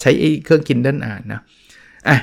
[0.00, 0.10] ใช้
[0.44, 1.40] เครื่อง Kindle อ่านนะ
[2.08, 2.18] อะ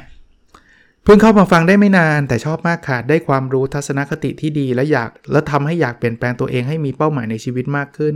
[1.03, 8.15] เพิ่งเข้ามาฟังได้ไม่นานแต่ชอบมากค่ะ ได้ความรู้ทัศนคติที่ดี และอยากแล้วทำให้อยากเปลี่ยนแปลงตัวเองให้มีเป้าหมายในชีวิตมากขึ้น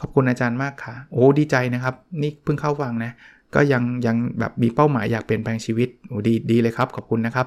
[0.00, 3.12] ขอบคุณอาจารย์มากค่ะ โอ้ดีใจนะครับ นี่เพิ่งเข้าฟังนะ
[3.54, 7.46] ก็ยังยังแบบมีเป้าหมายอยากเปลี่ยนแปลงชีวิตโอ้ดีดีเลยครับ ขอบคุณนะครับ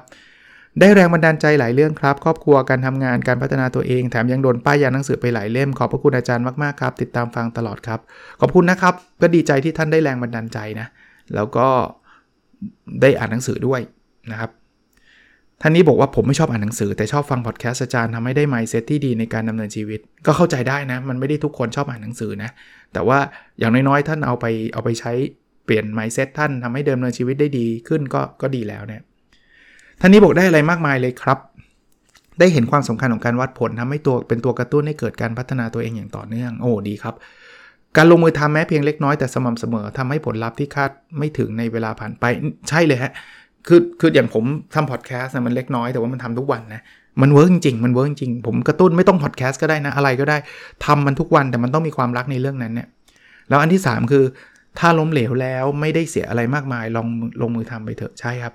[0.80, 8.00] ได้แรงบันดาลใจหลายเรื่องครับ ครอบครัวการทำงานการพัฒนาตัวเองแถมยังโดนป้ายยาหนังสือไปหลายเล่ม ขอบพระคุณอาจารย์มากๆครับ ติดตามฟังตลอดครับ
[8.40, 10.86] ขอบคุณนะครับ ก็ดีใจที่ท่านได้แรงบันดาลใจนะ
[11.34, 11.66] แล้วก็
[13.00, 13.80] ได้อ่านหนังสือด้วย
[14.30, 14.50] นะครับ
[15.62, 22.50] ท่านนี้บอกว่าผมไม่ชอบอ่านหนังสือแต่ชอบฟังพอดแคสต์อาจารย์ทำให้ได้ไมซ์เซ็ตที่ดีในการดำเนินชีวิต ก็เข้าใจได้นะ มันไม่ได้ทุกคนชอบอ่านหนังสือนะ
[22.92, 23.18] แต่ว่า
[23.58, 25.12] อย่างน้อยๆ ท่านเอาไปเอาไปใช้
[25.66, 29.02] เปลี่ยนไมซ์เซ็ตท่านทำให้เดำเนินชีวิตได้ดีขึ้นก็ก็ดีแล้วเนี่ย
[30.00, 31.38] ท่านนี้บอกได้อะไรมากมายเลยครับ
[32.38, 37.14] ได้เห็นความสำคัญของการวัดผลทำให้ตัวเป็นตัวกระตุ้นให้เกิดการพัฒนาตัวเองอย่างต่อเนื่อง โอ้ดีครับ
[37.96, 42.24] การลงมือทำแม้เพียงเล็กน้อยแต่สม่ำเสมอทำให้ผลลัพธ์ที่คาดไม่ถึงในเวลาผ่านไป
[42.68, 43.12] ใช่เลยฮะ
[43.66, 46.82] คือคืออย่างผมทำพอดแคสต์มันเล็กน้อยแต่ว่ามันทำทุกวันนะ
[47.22, 50.36] มัน work จริงมัน work จริงผมกระตุ้นไม่ต้องพอดแคสต์ก็ได้นะอะไรก็ได้
[50.84, 52.88] ทำมันทุกวันแต่มันต้องมีความรักในเรื่องนั้นเนี่ย
[53.48, 54.24] แล้วอันที่ 3 คือ
[54.78, 57.08] ถ้าล้มเหลวแล้วไม่ได้เสียอะไรมากมายลอง
[57.42, 58.54] ลงมือทำไปเถอะใช่ครับ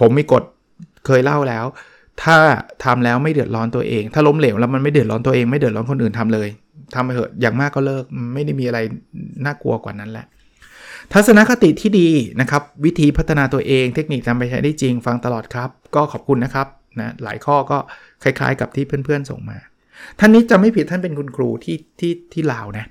[0.00, 0.42] ผมมีกฎ
[1.06, 1.64] เคยเล่าแล้ว
[2.22, 2.36] ถ้า
[2.84, 6.48] ทำแล้วไม่เดือดร้อนตัวเอง ถ้าล้มเหลวแล้วมันไม่เดือดร้อนตัวเองไม่เดือดร้อนคนอื่นทำเลย
[6.94, 8.78] ทำไปเถอะอย่างมากก็เลิกไม่ได้มีอะไร
[9.44, 10.26] น่ากลัวกว่านั้นแหละ
[11.12, 12.08] ทัศนคติที่ดี
[12.40, 16.66] นะครับ วิธีพัฒนาตัวเองเทคนิคนำไปใช้ได้จริงฟังตลอดครับ ก็ขอบคุณนะครับ
[17.00, 17.78] นะหลายข้อก็
[18.22, 19.58] คล้ายๆ กับที่เพื่อนๆส่งมา
[20.18, 22.84] ท่านนี้จะไม่ผิดท่านเป็นคุณครูที่ที่ที่ลาวนะ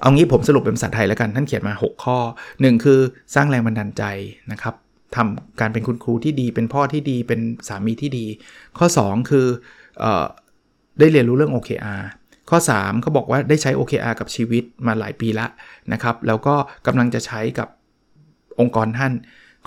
[0.00, 2.18] เอางี้ผมสรุปเป็นภาษาไทยแล้วกัน ท่านเขียนมา 6 ข้อ
[2.50, 3.00] 1 คือ
[3.34, 4.04] สร้างแรงบันดาลใจ
[4.52, 4.74] นะครับ
[5.16, 8.26] ทำการเป็นคุณครูที่ดี เป็นพ่อที่ดี เป็นสามีที่ดี
[8.78, 9.46] ข้อ 2 คือ
[10.98, 12.02] ได้เรียนรู้เรื่อง OKR
[12.50, 15.46] ข้อ 3 เขาบอกว่าได้ใช้ OKR กับชีวิตมาหลายปีละ
[15.92, 16.54] นะครับ แล้วก็
[16.86, 17.68] กำลังจะใช้กับ
[18.60, 19.12] องค์กรท่าน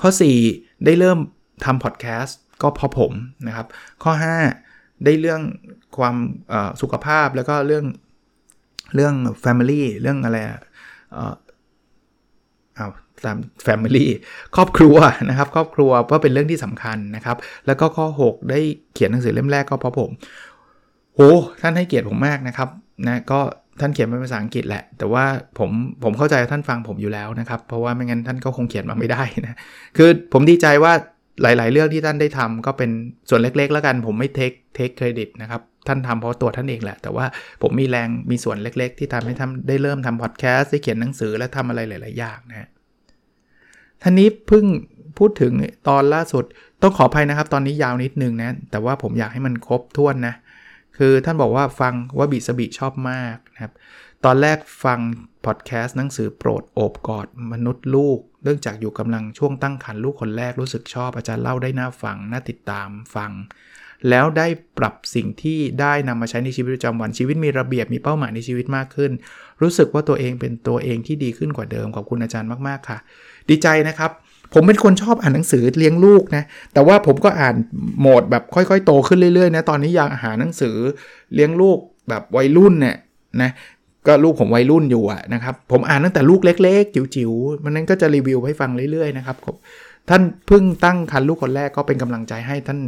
[0.02, 0.10] ข้อ
[0.48, 1.20] 4 ได้เริ่ม
[1.66, 3.12] ทำพอดแคสต์ก็พราะผม
[3.48, 3.68] นะครับ
[4.04, 4.12] ข้อ
[4.58, 5.42] 5 ได้เรื่อง
[5.98, 6.16] ความ
[6.82, 7.86] สุขภาพแล้วก็เรื่อง
[8.96, 10.38] เรื่อง Family เรื่องอะไร
[12.76, 12.90] เอา
[13.26, 14.06] ตาม Family
[14.56, 14.98] ครอบครัว
[15.30, 18.60] นะครับ ครอบครัวเพราะเป็นเรื่องที่สำคัญนะครับ แล้วก็ข้อ 6 ได้
[18.94, 20.10] เขียนหนังสือเล่มแรกก็เพราะผม
[21.16, 21.20] โห
[21.62, 22.70] ท่านให้เกียรติผมมากนะครับ
[23.08, 23.40] นะก็
[23.80, 25.26] ท่านเขียนเป็นภาษาอังกฤษแหละ แต่ว่า
[25.60, 25.70] ผม
[26.04, 29.58] ผมเข้าใจท่านฟังผมอยู่แล้วนะครับ เพราะว่าไม่งั้นท่านก็คงเขียนมาไม่ได้นะ
[29.98, 30.94] คือผมดีใจว่า
[31.42, 32.90] หลาย ๆ เรื่องที่ท่านได้ทำก็เป็น
[33.30, 37.26] ส่วนเล็ก ๆ แล้วกัน ผมไม่เทคเทคเครดิตนะครับท่านทำเพราะตัวท่านเองแหละ แต่ว่า
[37.62, 42.70] ผมมีแรงมีส่วนเล็ก ๆ ที่ทำให้ทำได้เริ่มทำพอดแคสต์ได้เขียนหนังสือและทำอะไรหลาย ๆ อย่างนะ
[44.02, 44.66] ท่านนี้เพิ่ง
[45.18, 45.54] พูดถึง
[45.90, 46.46] ตอนล่าสุด
[46.82, 50.36] ต้องขออภัยนะครับ ตอนนี้ยาวนิดนึงนะ แต่ว่าผมอยากให้มันครบถ้วนนะ
[50.98, 53.74] คือท่านบอกว่าฟังว่าบิสบิชอบมากนะครับ
[54.26, 55.00] ตอนแรกฟัง
[55.46, 63.32] พอดแคสต์หนังสือโปรดโอบกอดมนุษย์ลูก เนื่องจากอยู่กำลังช่วงตั้งครรภ์ลูกคนแรกรู้สึกชอบอาจารย์เล่าได้น่าฟังน่าติดตามฟัง
[64.10, 69.12] แล้วได้ปรับสิ่งที่ได้นำมาใช้ในชีวิตประจำวันชีวิตมีระเบียบมีเป้าหมายในชีวิตมากขึ้น
[69.62, 72.98] รู้สึกว่าตัวเองเป็นตัวเองที่ดีขึ้นกว่าเดิมขอบคุณอาจารย์มากๆค่ะ
[73.50, 74.12] ดีใจนะครับ
[74.54, 77.56] ผมเป็นคนชอบอ่านหนังสือเลี้ยงลูกนะ แต่ว่าผมก็อ่าน
[78.00, 80.76] โหมดแบบค่อยๆ โตขึ้นเรื่อยๆนะ ตอนนี้อยากหาหนังสือ
[81.34, 81.78] เลี้ยงลูก
[82.10, 82.96] แบบวัยรุ่นเนี่ย
[83.42, 83.52] นะ
[84.08, 89.38] ก็ลูกผมวัยรุ่นอยู่อะนะครับ ผมอ่านตั้งแต่ลูกเล็กๆ จิ๋วๆ มันนั้นก็จะรีวิวให้ฟังเรื่อยๆนะครับ
[90.10, 92.80] ท่านเพิ่งตั้งคันลูกคนแรกก็เป็นกำลังใจให้ท่าน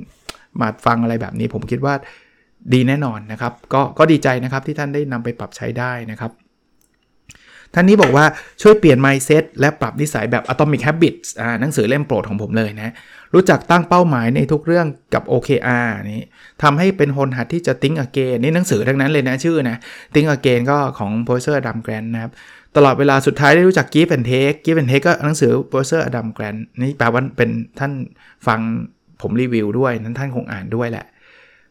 [0.60, 1.94] มาฟังอะไรแบบนี้ผมคิดว่า
[2.74, 6.32] ดีแน่นอนนะครับ ก็ก็ดีใจนะครับที่ท่านได้นำไปปรับใช้ได้นะครับ
[7.74, 8.26] ท่านนี้บอกว่า
[8.62, 12.94] ช่วยเปลี่ยน mindset และปรับนิสัยแบบ atomic habits อ่าหนังสือเล่มโปรดของผมเลยนะ
[13.34, 16.24] รู้จักตั้งเป้าหมายในทุกเรื่องกับ OKR นี่
[16.64, 19.78] ทำให้เป็นคนหัดที่จะ think again นี่หนังสือทั้งนั้นเลยนะชื่อนะ
[20.14, 22.32] think again ก็ของ professor Adam Grant นะครับ
[22.76, 27.92] ตลอดเวลาสุดท้ายได้รู้จัก give and take give and take ก็หนังสือ professor Adam Grant นี่แปลว่าเป็นท่าน
[28.48, 28.60] ฟัง
[29.22, 31.06] ผมรีวิวด้วย นั้นท่านคงอ่านด้วยแหละ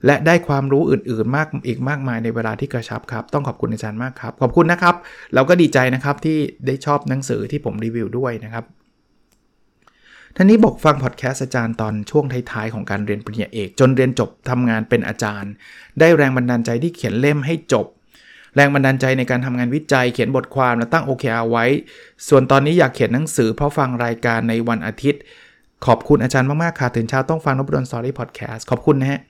[0.06, 4.94] และได้ความรู้อื่นๆ มากอีกมากมายในเวลาที่กระชับครับ ต้องขอบคุณอาจารย์มากครับ ขอบคุณนะครับ
[5.34, 8.64] เราก็ดีใจนะครับที่ได้ชอบหนังสือที่ผมรีวิวด้วยนะครับ
[10.36, 15.52] ท่านนี้บอกฟังพอดแคสต์อาจารย์ตอนช่วงท้ายๆของการเรียนปริญญาเอก จนเรียนจบทำงานเป็นอาจารย์
[15.98, 17.86] ได้แรงบันดาลใจที่เขียนเล่มให้จบ
[18.56, 21.64] แรงบันดาลใจในการทำงานวิจัย เขียนบทความและตั้ง OKR ไว้
[22.28, 25.22] ส่วนตอนนี้อยากเขียนหนังสือเพราะฟังรายการในวันอาทิตย์
[25.86, 29.20] ขอบคุณอาจารย์มาก ๆ ค่ะ ตื่นเช้าต้องฟัง Nopadol's Story Podcast ขอบคุณนะฮะ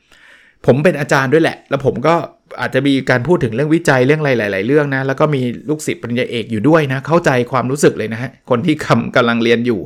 [0.67, 2.15] ผมเป็นอาจารย์ด้วยแหละ แล้วผมก็
[2.61, 9.81] อาจจะมีการพูดถึงเรื่องวิจัยเรื่องอะไรหลาย ๆ เรื่องนะ แล้วก็มีลูกศิษย์ปริญญาเอกอยู่ด้วยนะ เข้าใจความรู้สึกเลยนะฮะ คนที่คำกำลังเรียนอยู่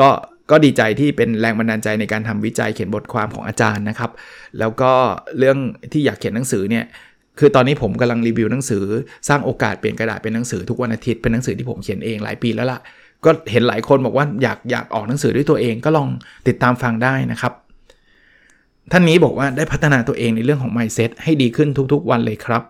[0.00, 0.08] ก็
[0.50, 4.10] ก็ดีใจที่เป็นแรงบันดาลใจในการทำวิจัยเขียนบทความของอาจารย์นะครับ
[4.58, 4.92] แล้วก็
[5.38, 5.58] เรื่อง
[5.92, 6.84] ที่อยากเขียนหนังสือเนี่ย
[7.38, 8.84] คือตอนนี้ผมกำลังรีวิวหนังสือ
[9.28, 12.80] สร้างโอกาสเปลี่ยนกระดาษเป็นหนังสือทุกวันอาทิตย์เป็นหนังสือที่ผมเขียนเองหลายปีแล้วล่ะ
[13.24, 16.08] ก็เห็นหลายคนบอกว่าอยากอยากออกหนังสือด้วยตัวเองก็ลอง
[16.48, 17.52] ติดตามฟังได้นะครับ
[18.92, 22.62] ท่านนี้บอกว่าได้พัฒนาตัวเองในเรื่องของ mindset ให้ดีขึ้นทุกๆ วันเลยครับ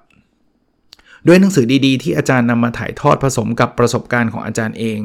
[1.26, 4.98] ด้วยหนังสือดีๆ ที่อาจารย์นำมาถ่ายทอดผสมกับประสบการณ์ของอาจารย์เอง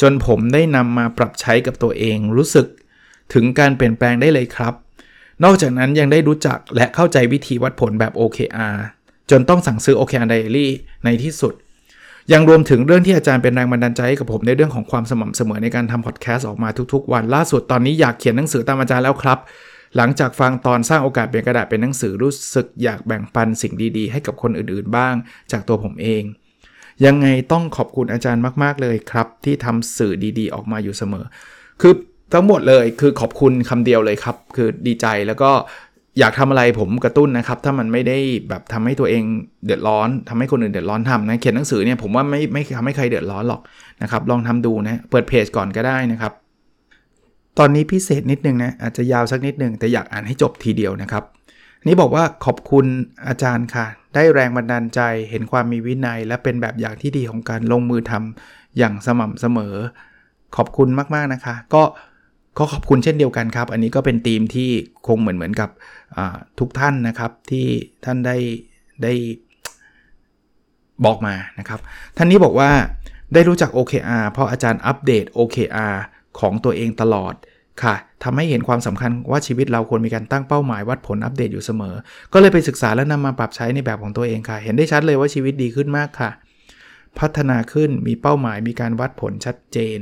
[0.00, 2.66] จนผมได้นำมาปรับใช้กับตัวเอง รู้สึก
[3.34, 4.74] ถึงการเปลี่ยนแปลงได้เลยครับ
[5.44, 8.76] นอกจากนั้นยังได้รู้จักและเข้าใจวิธีวัดผลแบบ OKR
[9.30, 10.66] จนต้องสั่งซื้อ OKR Diary
[11.04, 11.54] ในที่สุด
[12.32, 19.38] ยังรวมถึงเรื่องที่อาจารย์เป็นแรงบันดาลใจให้กับผมในเรื่องของความสม่ำเสมอในการทำพอดแคสต์ออกมาทุกๆ วันล่าสุดตอนนี้อยากเขียนหนังสือตามอาจารย์แล้วครับ
[19.96, 25.14] หลังจากฟังตอนสร้างโอกาสเปลี่ยนกระดาษเป็นหนังสือรู้สึกอยากแบ่งปันสิ่งดีๆ ให้กับคนอื่นๆบ้าง
[25.52, 26.22] จากตัวผมเอง
[27.04, 31.24] ยังไงต้องขอบคุณอาจารย์มากๆเลยครับ ที่ทำสื่อดีๆ ออกมาอยู่เสมอ
[31.80, 31.94] คือ
[32.32, 35.50] ทั้งหมดเลยคือขอบคุณคำเดียวเลยครับ คือดีใจแล้วก็
[36.18, 38.18] อยากทำอะไรผมกระตุ้นนะครับ ถ้ามันไม่ได้
[38.48, 39.24] แบบทำให้ตัวเอง
[39.64, 43.60] เดือดร้อนทำให้คนอื่นเดือดร้อนทำนะเขียนหนังสือเนี่ยผมว่าไม่ไม่ทำให้ใครเดือดร้อนหรอก
[44.02, 46.32] นะครับ ลองทำดูนะเปิดเพจก่อนก็ได้นะครับ
[47.58, 51.24] ตอนนี้พิเศษนิดนึงนะอาจจะยาวสักนิดนึงแต่อยากอ่านให้จบทีเดียวนะครับ
[51.86, 52.86] นี่บอกว่าขอบคุณ
[53.28, 59.74] อาจารย์ค่ะ ได้แรงบันดาลใจเห็นความมีวินัย และเป็นแบบอย่างที่ดีของการลงมือทำอย่างสม่ำเสมอ
[60.56, 61.82] ขอบคุณมากๆนะคะ ก็
[62.58, 64.70] ก็ขอบคุณเช่นเดียวกันครับ อันนี้ก็เป็นธีมที่
[65.06, 65.70] คงเหมือนเหมือนกับ
[66.58, 67.66] ทุกท่านนะครับที่
[68.04, 68.36] ท่านได้
[69.02, 69.12] ได้
[71.04, 71.80] บอกมานะครับ
[72.16, 72.70] ท่านนี้บอกว่า
[73.34, 75.94] ได้รู้จัก OKR เพราะอาจารย์อัปเดต OKR
[76.40, 77.34] ของตัวเองตลอด
[77.82, 77.94] ค่ะ
[78.24, 81.94] ทำให้เห็นความสำคัญว่าชีวิตเราควรมีการตั้งเป้าหมายวัดผลอัปเดตอยู่เสมอ
[82.32, 86.30] ก็เลยไปศึกษาและนำมาปรับใช้ในแบบของตัวเองค่ะ เห็นได้ชัดเลยว่าชีวิตดีขึ้นมากค่ะ
[87.18, 89.98] พัฒนาขึ้นมีเป้าหมายมีการวัดผลชัดเจน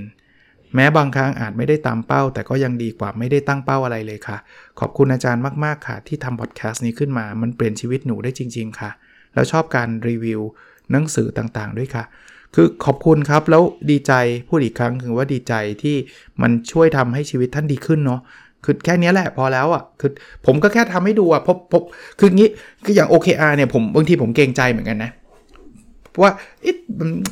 [0.75, 4.37] แม้บางครั้งอาจไม่ได้ตามเป้า แต่ก็ยังดีกว่าไม่ได้ตั้งเป้าอะไรเลยค่ะ
[4.81, 8.91] ขอบคุณอาจารย์มากๆค่ะ ที่ทำพอดแคสต์นี้ขึ้นมา มันเปลี่ยนชีวิตหนูได้จริง ๆ ค่ะ
[9.35, 10.41] แล้วชอบการรีวิว
[10.93, 12.05] หนังสือต่างๆ ด้วยค่ะ
[12.55, 14.13] คือขอบคุณครับ แล้วดีใจ
[14.49, 15.97] พูดอีกครั้งคือว่าดีใจที่
[16.43, 18.21] มันช่วยทำให้ชีวิตท่านดีขึ้นเนาะ
[18.65, 20.11] คือแค่นี้แหละพอแล้วอะ่ะคือ
[20.47, 21.83] ผมก็แค่ทำให้ดูอะ่ะพบพบ
[22.19, 22.49] คืองี้
[22.85, 25.11] คืออย่าง OKR เนี่ยผมบางทีผมเกรงใจเหมือนกันนะ
[26.21, 26.31] ว่า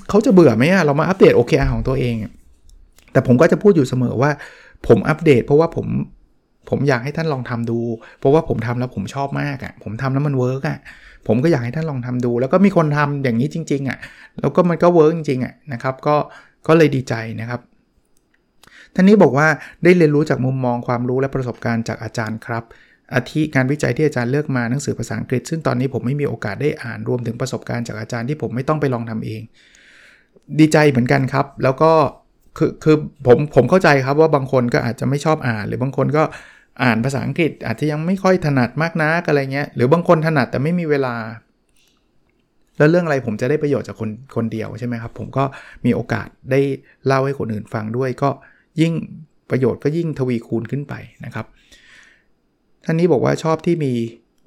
[0.08, 2.14] เขาจะเบื่อไหมอะเรามาอัปเดต OKR ของตัวเอง
[3.14, 4.30] แต่ผมก็จะพูดอยู่เสมอว่า
[4.88, 5.86] ผมอัปเดต เพราะว่าผม
[6.70, 7.78] ผมอยากให้ท่านลองทำดู
[8.18, 10.78] เพราะว่าผมทำแล้วผมชอบมากอะ่ะ ผมทำแล้วมัน work อะ
[11.26, 13.98] ผมก็อยากให้ท่านลองทำดู แล้วก็มีคนทำอย่างนี้จริง ๆอะ่ะ
[14.40, 16.16] แล้วก็มันก็ work จริงๆอะนะครับ ก็
[16.66, 17.60] ก็เลยดีใจนะครับ
[18.94, 19.46] ท่านนี้บอกว่า
[19.84, 22.64] ได้เรียนรู้จากมุมมองความรู้และประสบการณ์จากอาจารย์ครับ
[23.14, 29.42] อาทิงานวิจัยที่อาจารย์เลือกมาหนังสือภาษาอังกฤษ ซึ่งตอนนี้ผมไม่มีโอกาสได้อ่านรวมถึงประสบการณ์จากอาจารย์ที่ผมไม่ต้องไปลองทำเอง
[30.58, 31.92] ดีใจเหมือนกันครับ แล้วก็
[32.58, 32.96] คือคือ
[33.26, 36.22] ผมผมเข้าใจครับว่าบางคนก็อาจจะไม่ชอบอ่าน หรือบางคนก็
[36.82, 41.14] อ่านภาษาอังกฤษ อาจจะยังไม่ค่อยถนัดมากนักอะไรเงี้ยหรือบางคนถนัดแต่ไม่มีเวลา
[42.78, 45.44] แล้วเรื่องอะไรผมจะได้ประโยชน์จากคนคนเดียวใช่ไหมครับ ผมก็
[45.84, 46.60] มีโอกาสได้
[47.06, 48.30] เล่าให้คนอื่นฟังด้วย ก็
[48.80, 48.92] ยิ่ง
[49.50, 50.94] ประโยชน์ก็ยิ่งทวีคูณขึ้นไป
[51.24, 51.46] นะครับ
[52.84, 53.92] ท่านนี้บอกว่าชอบที่มี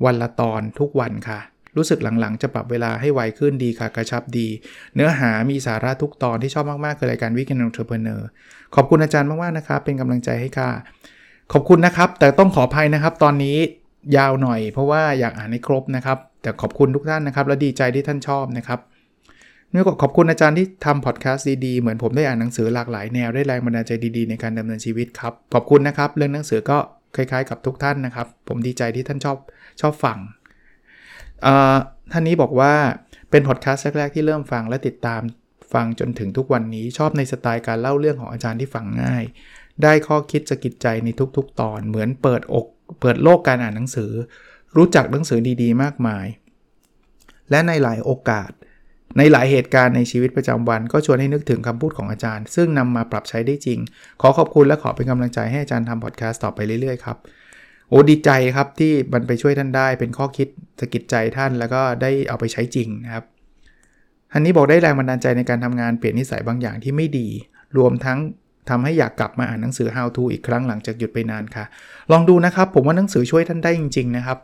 [0.06, 1.40] วันละตอนทุกวันค่ะ
[1.78, 4.48] รู้สึกหลังๆ จะปรับเวลาให้ไวขึ้นดีค่ะกระชับดี
[4.96, 8.28] เนื้อหามีสาระทุกตอนที่ชอบมากๆคือรายการวิกเกนองเทอร์เพเนอร์
[8.76, 10.70] ขอบคุณอาจารย์มากๆนะครับ เป็นกำลังใจให้ค่ะ
[11.54, 13.58] ขอบคุณนะครับ แต่ต้องขออภัยนะครับ ตอนนี้
[14.18, 18.80] ยาวหน่อย เพราะว่าอยากอ่านให้ครบนะครับ แต่ขอบคุณทุกท่านนะครับ และดีใจที่ท่านชอบนะครับ
[19.72, 26.78] เนี่ก็ขอบคุณอาจารย์ที่ทำพอดแคสต์ดีๆ เหมือนผมได้อ่านหนังสือหลากหลายแนวได้แรงบันดาลใจดีๆ ในการดำเนินชีวิตครับ ขอบคุณนะครับ เรื่องหนังสือก็
[27.16, 29.38] คล้ายๆ กับทุกท่านนะครับ ผมดีใจที่ท่านชอบ
[29.82, 30.18] ชอบฟัง
[32.12, 32.74] ท่านนี้บอกว่า
[33.32, 35.22] เป็นพอดแคสต์แรกๆที่เริ่มฟังและติดตาม
[35.74, 39.24] ฟังจนถึงทุกวันนี้ชอบในสไตล์การเล่าเรื่องของอาจารย์ที่ฟังง่าย
[39.84, 42.66] ได้ข้อคิดสะกิดใจในทุกๆ ตอน เหมือนเปิดอก
[43.02, 44.12] เปิดโลกการอ่านหนังสือ
[44.78, 46.26] รู้จักหนังสือดีๆ มากมาย
[47.50, 48.52] และในหลายโอกาส
[49.18, 53.80] ในหลายเหตุการณ์ในชีวิตประจำวัน ก็ชวนให้นึกถึงคำพูดของอาจารย์ ซึ่งนำมาปรับใช้ได้จริง
[54.22, 57.18] ขอขอบคุณและขอเป็นกำลังใจให้อาจารย์ทำพอดแคสต์ต่อไปเรื่อยๆครับ
[57.90, 60.48] โอ้ดีใจครับที่มันไปช่วยท่านได้เป็นข้อคิด
[60.80, 63.24] สกิดใจท่านแล้วก็ได้เอาไปใช้จริงนะครับ
[64.32, 67.28] ท่านนี้บอกได้แรงบันดาลใจในการทำงานเปลี่ยนนิสัยบางอย่างที่ไม่ดี
[67.78, 68.20] รวมทั้ง
[68.70, 71.66] ทำให้อยากกลับมาอ่านหนังสือ How to อีกครั้งหลังจากหยุดไปนานค่ะ
[72.12, 74.38] ลองดูนะครับ ผมว่าหนังสือช่วยท่านได้จริง ๆ นะครับ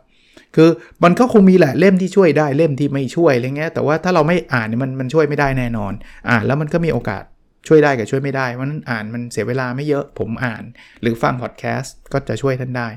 [0.56, 0.70] คือ
[1.04, 5.92] มันก็คงมีแหละเล่มที่ช่วยได้เล่มที่ไม่ช่วยอะไรเงี้ยแต่ว่าถ้าเราไม่อ่านเนี่ยมันมันช่วยไม่ได้แน่นอน
[6.30, 7.24] อ่านแล้วมันก็มีโอกาส
[7.68, 10.62] ช่วยได้กับช่วยไม่ได้มันอ่านมันเสียเวลาไม่เยอะผมอ่าน
[11.02, 12.88] หรือฟังพอดแคสต์ก็จะช่วยท่านได้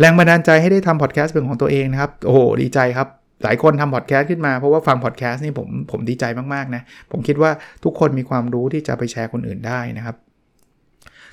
[0.00, 3.08] แรงบันดาลใจให้ได้ทำพอดแคสต์เป็นของตัวเองนะครับ โอ้โห ดีใจครับ
[3.42, 6.24] หลายคนทำพอดแคสต์ขึ้นมา เพราะว่าฟังพอดแคสต์นี่ผมผมดีใจ
[6.54, 7.50] มากๆนะ ผมคิดว่า
[7.84, 10.16] ทุกคนมีความรู้ที่จะไปแชร์คนอื่นได้นะครับ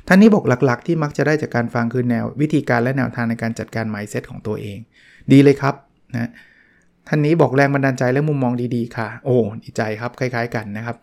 [0.08, 4.78] ท่านนี้บอกหลักๆ ที่มักจะได้จากการฟังคือแนววิธีการและแนวทางในการจัดการ mindset ของตัวเอง
[5.32, 5.76] ดีเลยครับ
[6.14, 6.30] นะ
[7.08, 10.96] ท่านนี้บอกแรงบันดาลใจและมุมมองดีๆค่ะ โอ้ดีใจครับคล้าย ๆ กันนะครับ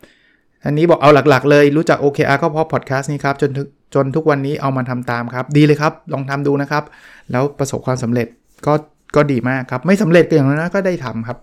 [0.63, 3.51] ท่านนี้บอกเอาหลักๆ เลยรู้จัก OKR ก็เพราะพอดแคสต์นี้ครับจน
[3.95, 6.85] จนทุกวันนี้เอามาทำตามครับ ดีเลยครับ ลองทำดูนะครับ
[7.31, 8.27] แล้วประสบความสำเร็จ
[8.67, 8.75] ก็
[9.17, 11.39] ก็ดีมากครับ ไม่สำเร็จก็อย่างนั้นก็ได้ทำครับ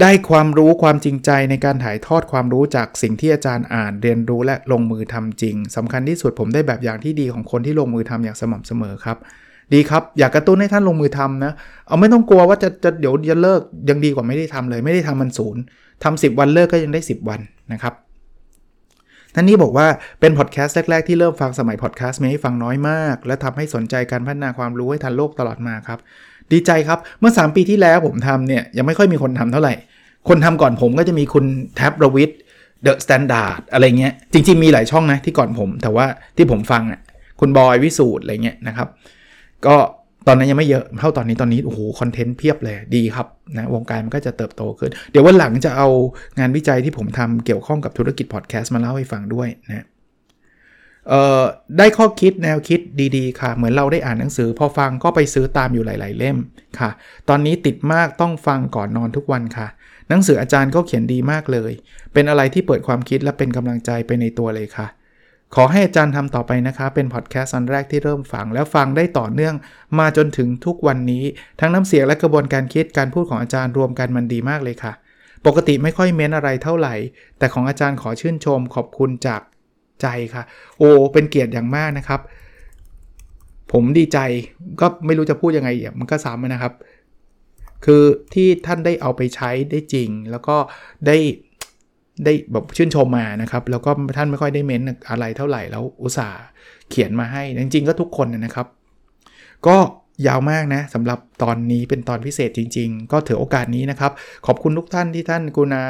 [0.00, 9.16] ได้ความรู้ความจริงใจในการถ่ายทอดความรู้จากสิ่งที่อาจารย์อ่านเรียนรู้และลงมือทำจริงสำคัญที่สุดผมได้แบบอย่างที่ดีของคนที่ลงมือทำอย่างสม่ำเสมอครับ
[9.74, 11.52] ดีครับ อยากกระตุ้นให้ท่านลงมือทำนะ
[11.86, 15.60] เอาไม่ต้องกลัวว่าจะจะเดี๋ยวจะเลิกยังดีกว่าไม่ได้ทำเลย ไม่ได้ทำมันศูนย์
[16.04, 17.40] ทำสิวันเลิกก็ยังได้ 10 วัน
[17.72, 17.94] นะครับ
[19.34, 19.86] ท่านนี้บอกว่า
[20.20, 25.98] เป็นพอดแคสต์แรก ๆ ที่เริ่มฟังสมัยพอดแคสต์มีให้ฟังน้อยมาก และทำให้สนใจการพัฒนาความรู้ให้ทันโลกตลอดมาครับ
[26.52, 29.74] ดีใจครับ เมื่อ 3 ปีที่แล้วผมทำเนี่ยยังไม่ค่อยมีคนทำเท่าไหร่
[30.28, 31.44] คนทำก่อนผมก็จะมีคุณ
[31.76, 32.30] แท็ปรวิศ
[32.82, 36.06] The Standard อะไรเงี้ย จริง ๆ มีหลายช่องนะที่ก่อนผม แต่ว่า
[36.36, 37.00] ที่ผมฟังอะ
[37.40, 38.88] คุณบอยวิสูตรอะไรเงี้ยนะครับ
[39.66, 39.76] ก็
[40.26, 45.88] ตอนนั้นยังไม่เยอะเท่าตอนนี้ตอนนี้โอ้โหคอนเทนต์เพียบเลยดีครับนะวงการมันก็จะเติบโตขึ้น เดี๋ยววันหลังจะเอา
[46.38, 49.86] งานวิจัยที่ผมทำเกี่ยวข้องกับธุรกิจพอดแคสต์มาเล่าให้ฟังด้วยนะ
[51.08, 51.42] เอ่อ
[51.78, 52.80] ได้ข้อคิดแนวคิด
[53.16, 56.36] ดีๆ ค่ะ เหมือนเราได้อ่านหนังสือ พอฟังก็ไปซื้อตามอยู่หลายๆเล่ม
[56.78, 56.90] ค่ะ
[57.28, 59.68] ตอนนี้ติดมากต้องฟังก่อนนอนทุกวันค่ะ
[60.08, 61.72] หนังสืออาจารย์ก็เขียนดีมากเลย
[62.12, 64.86] เป็นอะไรที่เปิดความคิดและเป็นกำลังใจไปในตัวเลยค่ะ
[65.54, 69.54] ขอให้อาจารย์ทำต่อไปนะคะ เป็นพอดแคสต์อันแรกที่เริ่มฟัง แล้วฟังได้ต่อเนื่อง
[69.98, 71.24] มาจนถึงทุกวันนี้
[71.60, 74.92] ทั้งน้ำเสียงและกระบวนการคิดการพูดของอาจารย์รวมกันมันดีมากเลยค่ะ
[75.46, 76.94] ปกติไม่ค่อยเม้นอะไรเท่าไหร่
[77.38, 79.40] แต่ของอาจารย์ขอชื่นชมขอบคุณจาก
[80.02, 80.42] ใจค่ะ
[80.78, 82.20] โอ้เป็นเกียรติอย่างมากนะครับ
[83.72, 84.18] ผมดีใจ
[84.80, 86.72] ก็ไม่รู้จะพูดยังไงมันก็ซ้ำนะครับ
[87.84, 88.02] คือ
[88.34, 90.56] ที่ท่านได้เอาไปใช้ได้จริง แล้วก็
[91.06, 91.16] ได้
[92.24, 96.40] ได้แบบชื่นชมมานะครับ แล้วก็ท่านไม่ค่อยได้เม้นอะไรเท่าไหร่แล้วอุตส่าห์
[96.90, 98.66] เขียนมาให้จริงๆ ก็ทุกคนนะครับ
[99.66, 99.76] ก็
[100.26, 104.12] ยาวมากนะสำหรับตอนนี้เป็นตอนพิเศษจริง ๆ ก็ถือโอกาสนี้นะครับ
[104.46, 105.82] ขอบคุณทุกท่านที่ท่านกุณา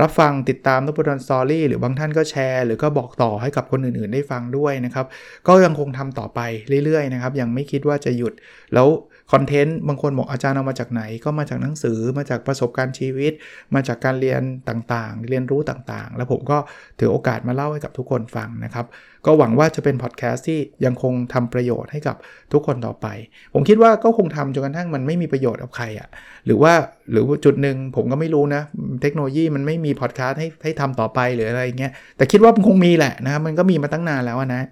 [0.00, 5.06] รับฟังติดตามนบดอนสตอรี่หรือบางท่านก็แชร์ หรือก็บอกต่อให้กับคนอื่นๆ ได้ฟังด้วยนะครับ
[5.48, 6.40] ก็ยังคงทำต่อไป
[6.84, 8.32] เรื่อยๆนะครับ ยังไม่คิดว่าจะหยุด
[8.74, 8.88] แล้ว
[9.32, 13.32] คอนเทนต์บางคนบอกอาจารย์เอามาจากไหน ก็มาจากหนังสือมาจากประสบการณ์ชีวิต
[13.74, 16.58] มาจากการเรียนต่างๆ เรียนรู้ต่างๆ แล้วผมก็
[16.98, 18.86] ถือโอกาสมาเล่าให้กับทุกคนฟังนะครับ
[19.26, 22.16] ก็หวังว่าจะเป็นพอดแคสต์ที่ยังคงทำประโยชน์ให้กับ
[22.52, 23.06] ทุกคนต่อไป
[23.54, 26.08] ผมคิดว่าก็คงทำจนกระทั่งมันไม่มีประโยชน์กับใครอะ่ะ
[26.46, 26.72] หรือว่า
[27.10, 28.62] หรือจุดหนึ่งผมก็ไม่รู้นะ
[29.02, 34.62] เทคโนโลยีมันไม่มีพอดแคสต์ให้ให้ทำต่อไปหรืออะไรเงี้ยแต่คิดว่ามันคงมีแหละนะครับมันก็มีมาตั้งนานแล้วนะ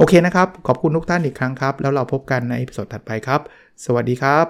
[0.00, 3.40] โอเคนะครับ ขอบคุณทุกท่านอีกครั้งครับ แล้วเราพบกันใน episode ถัดไปครับ
[3.84, 4.46] สวัสดีครับ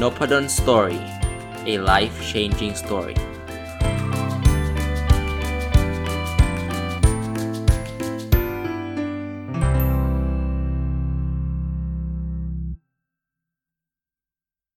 [0.00, 1.00] n o p a d o n Story
[1.72, 3.16] a life changing story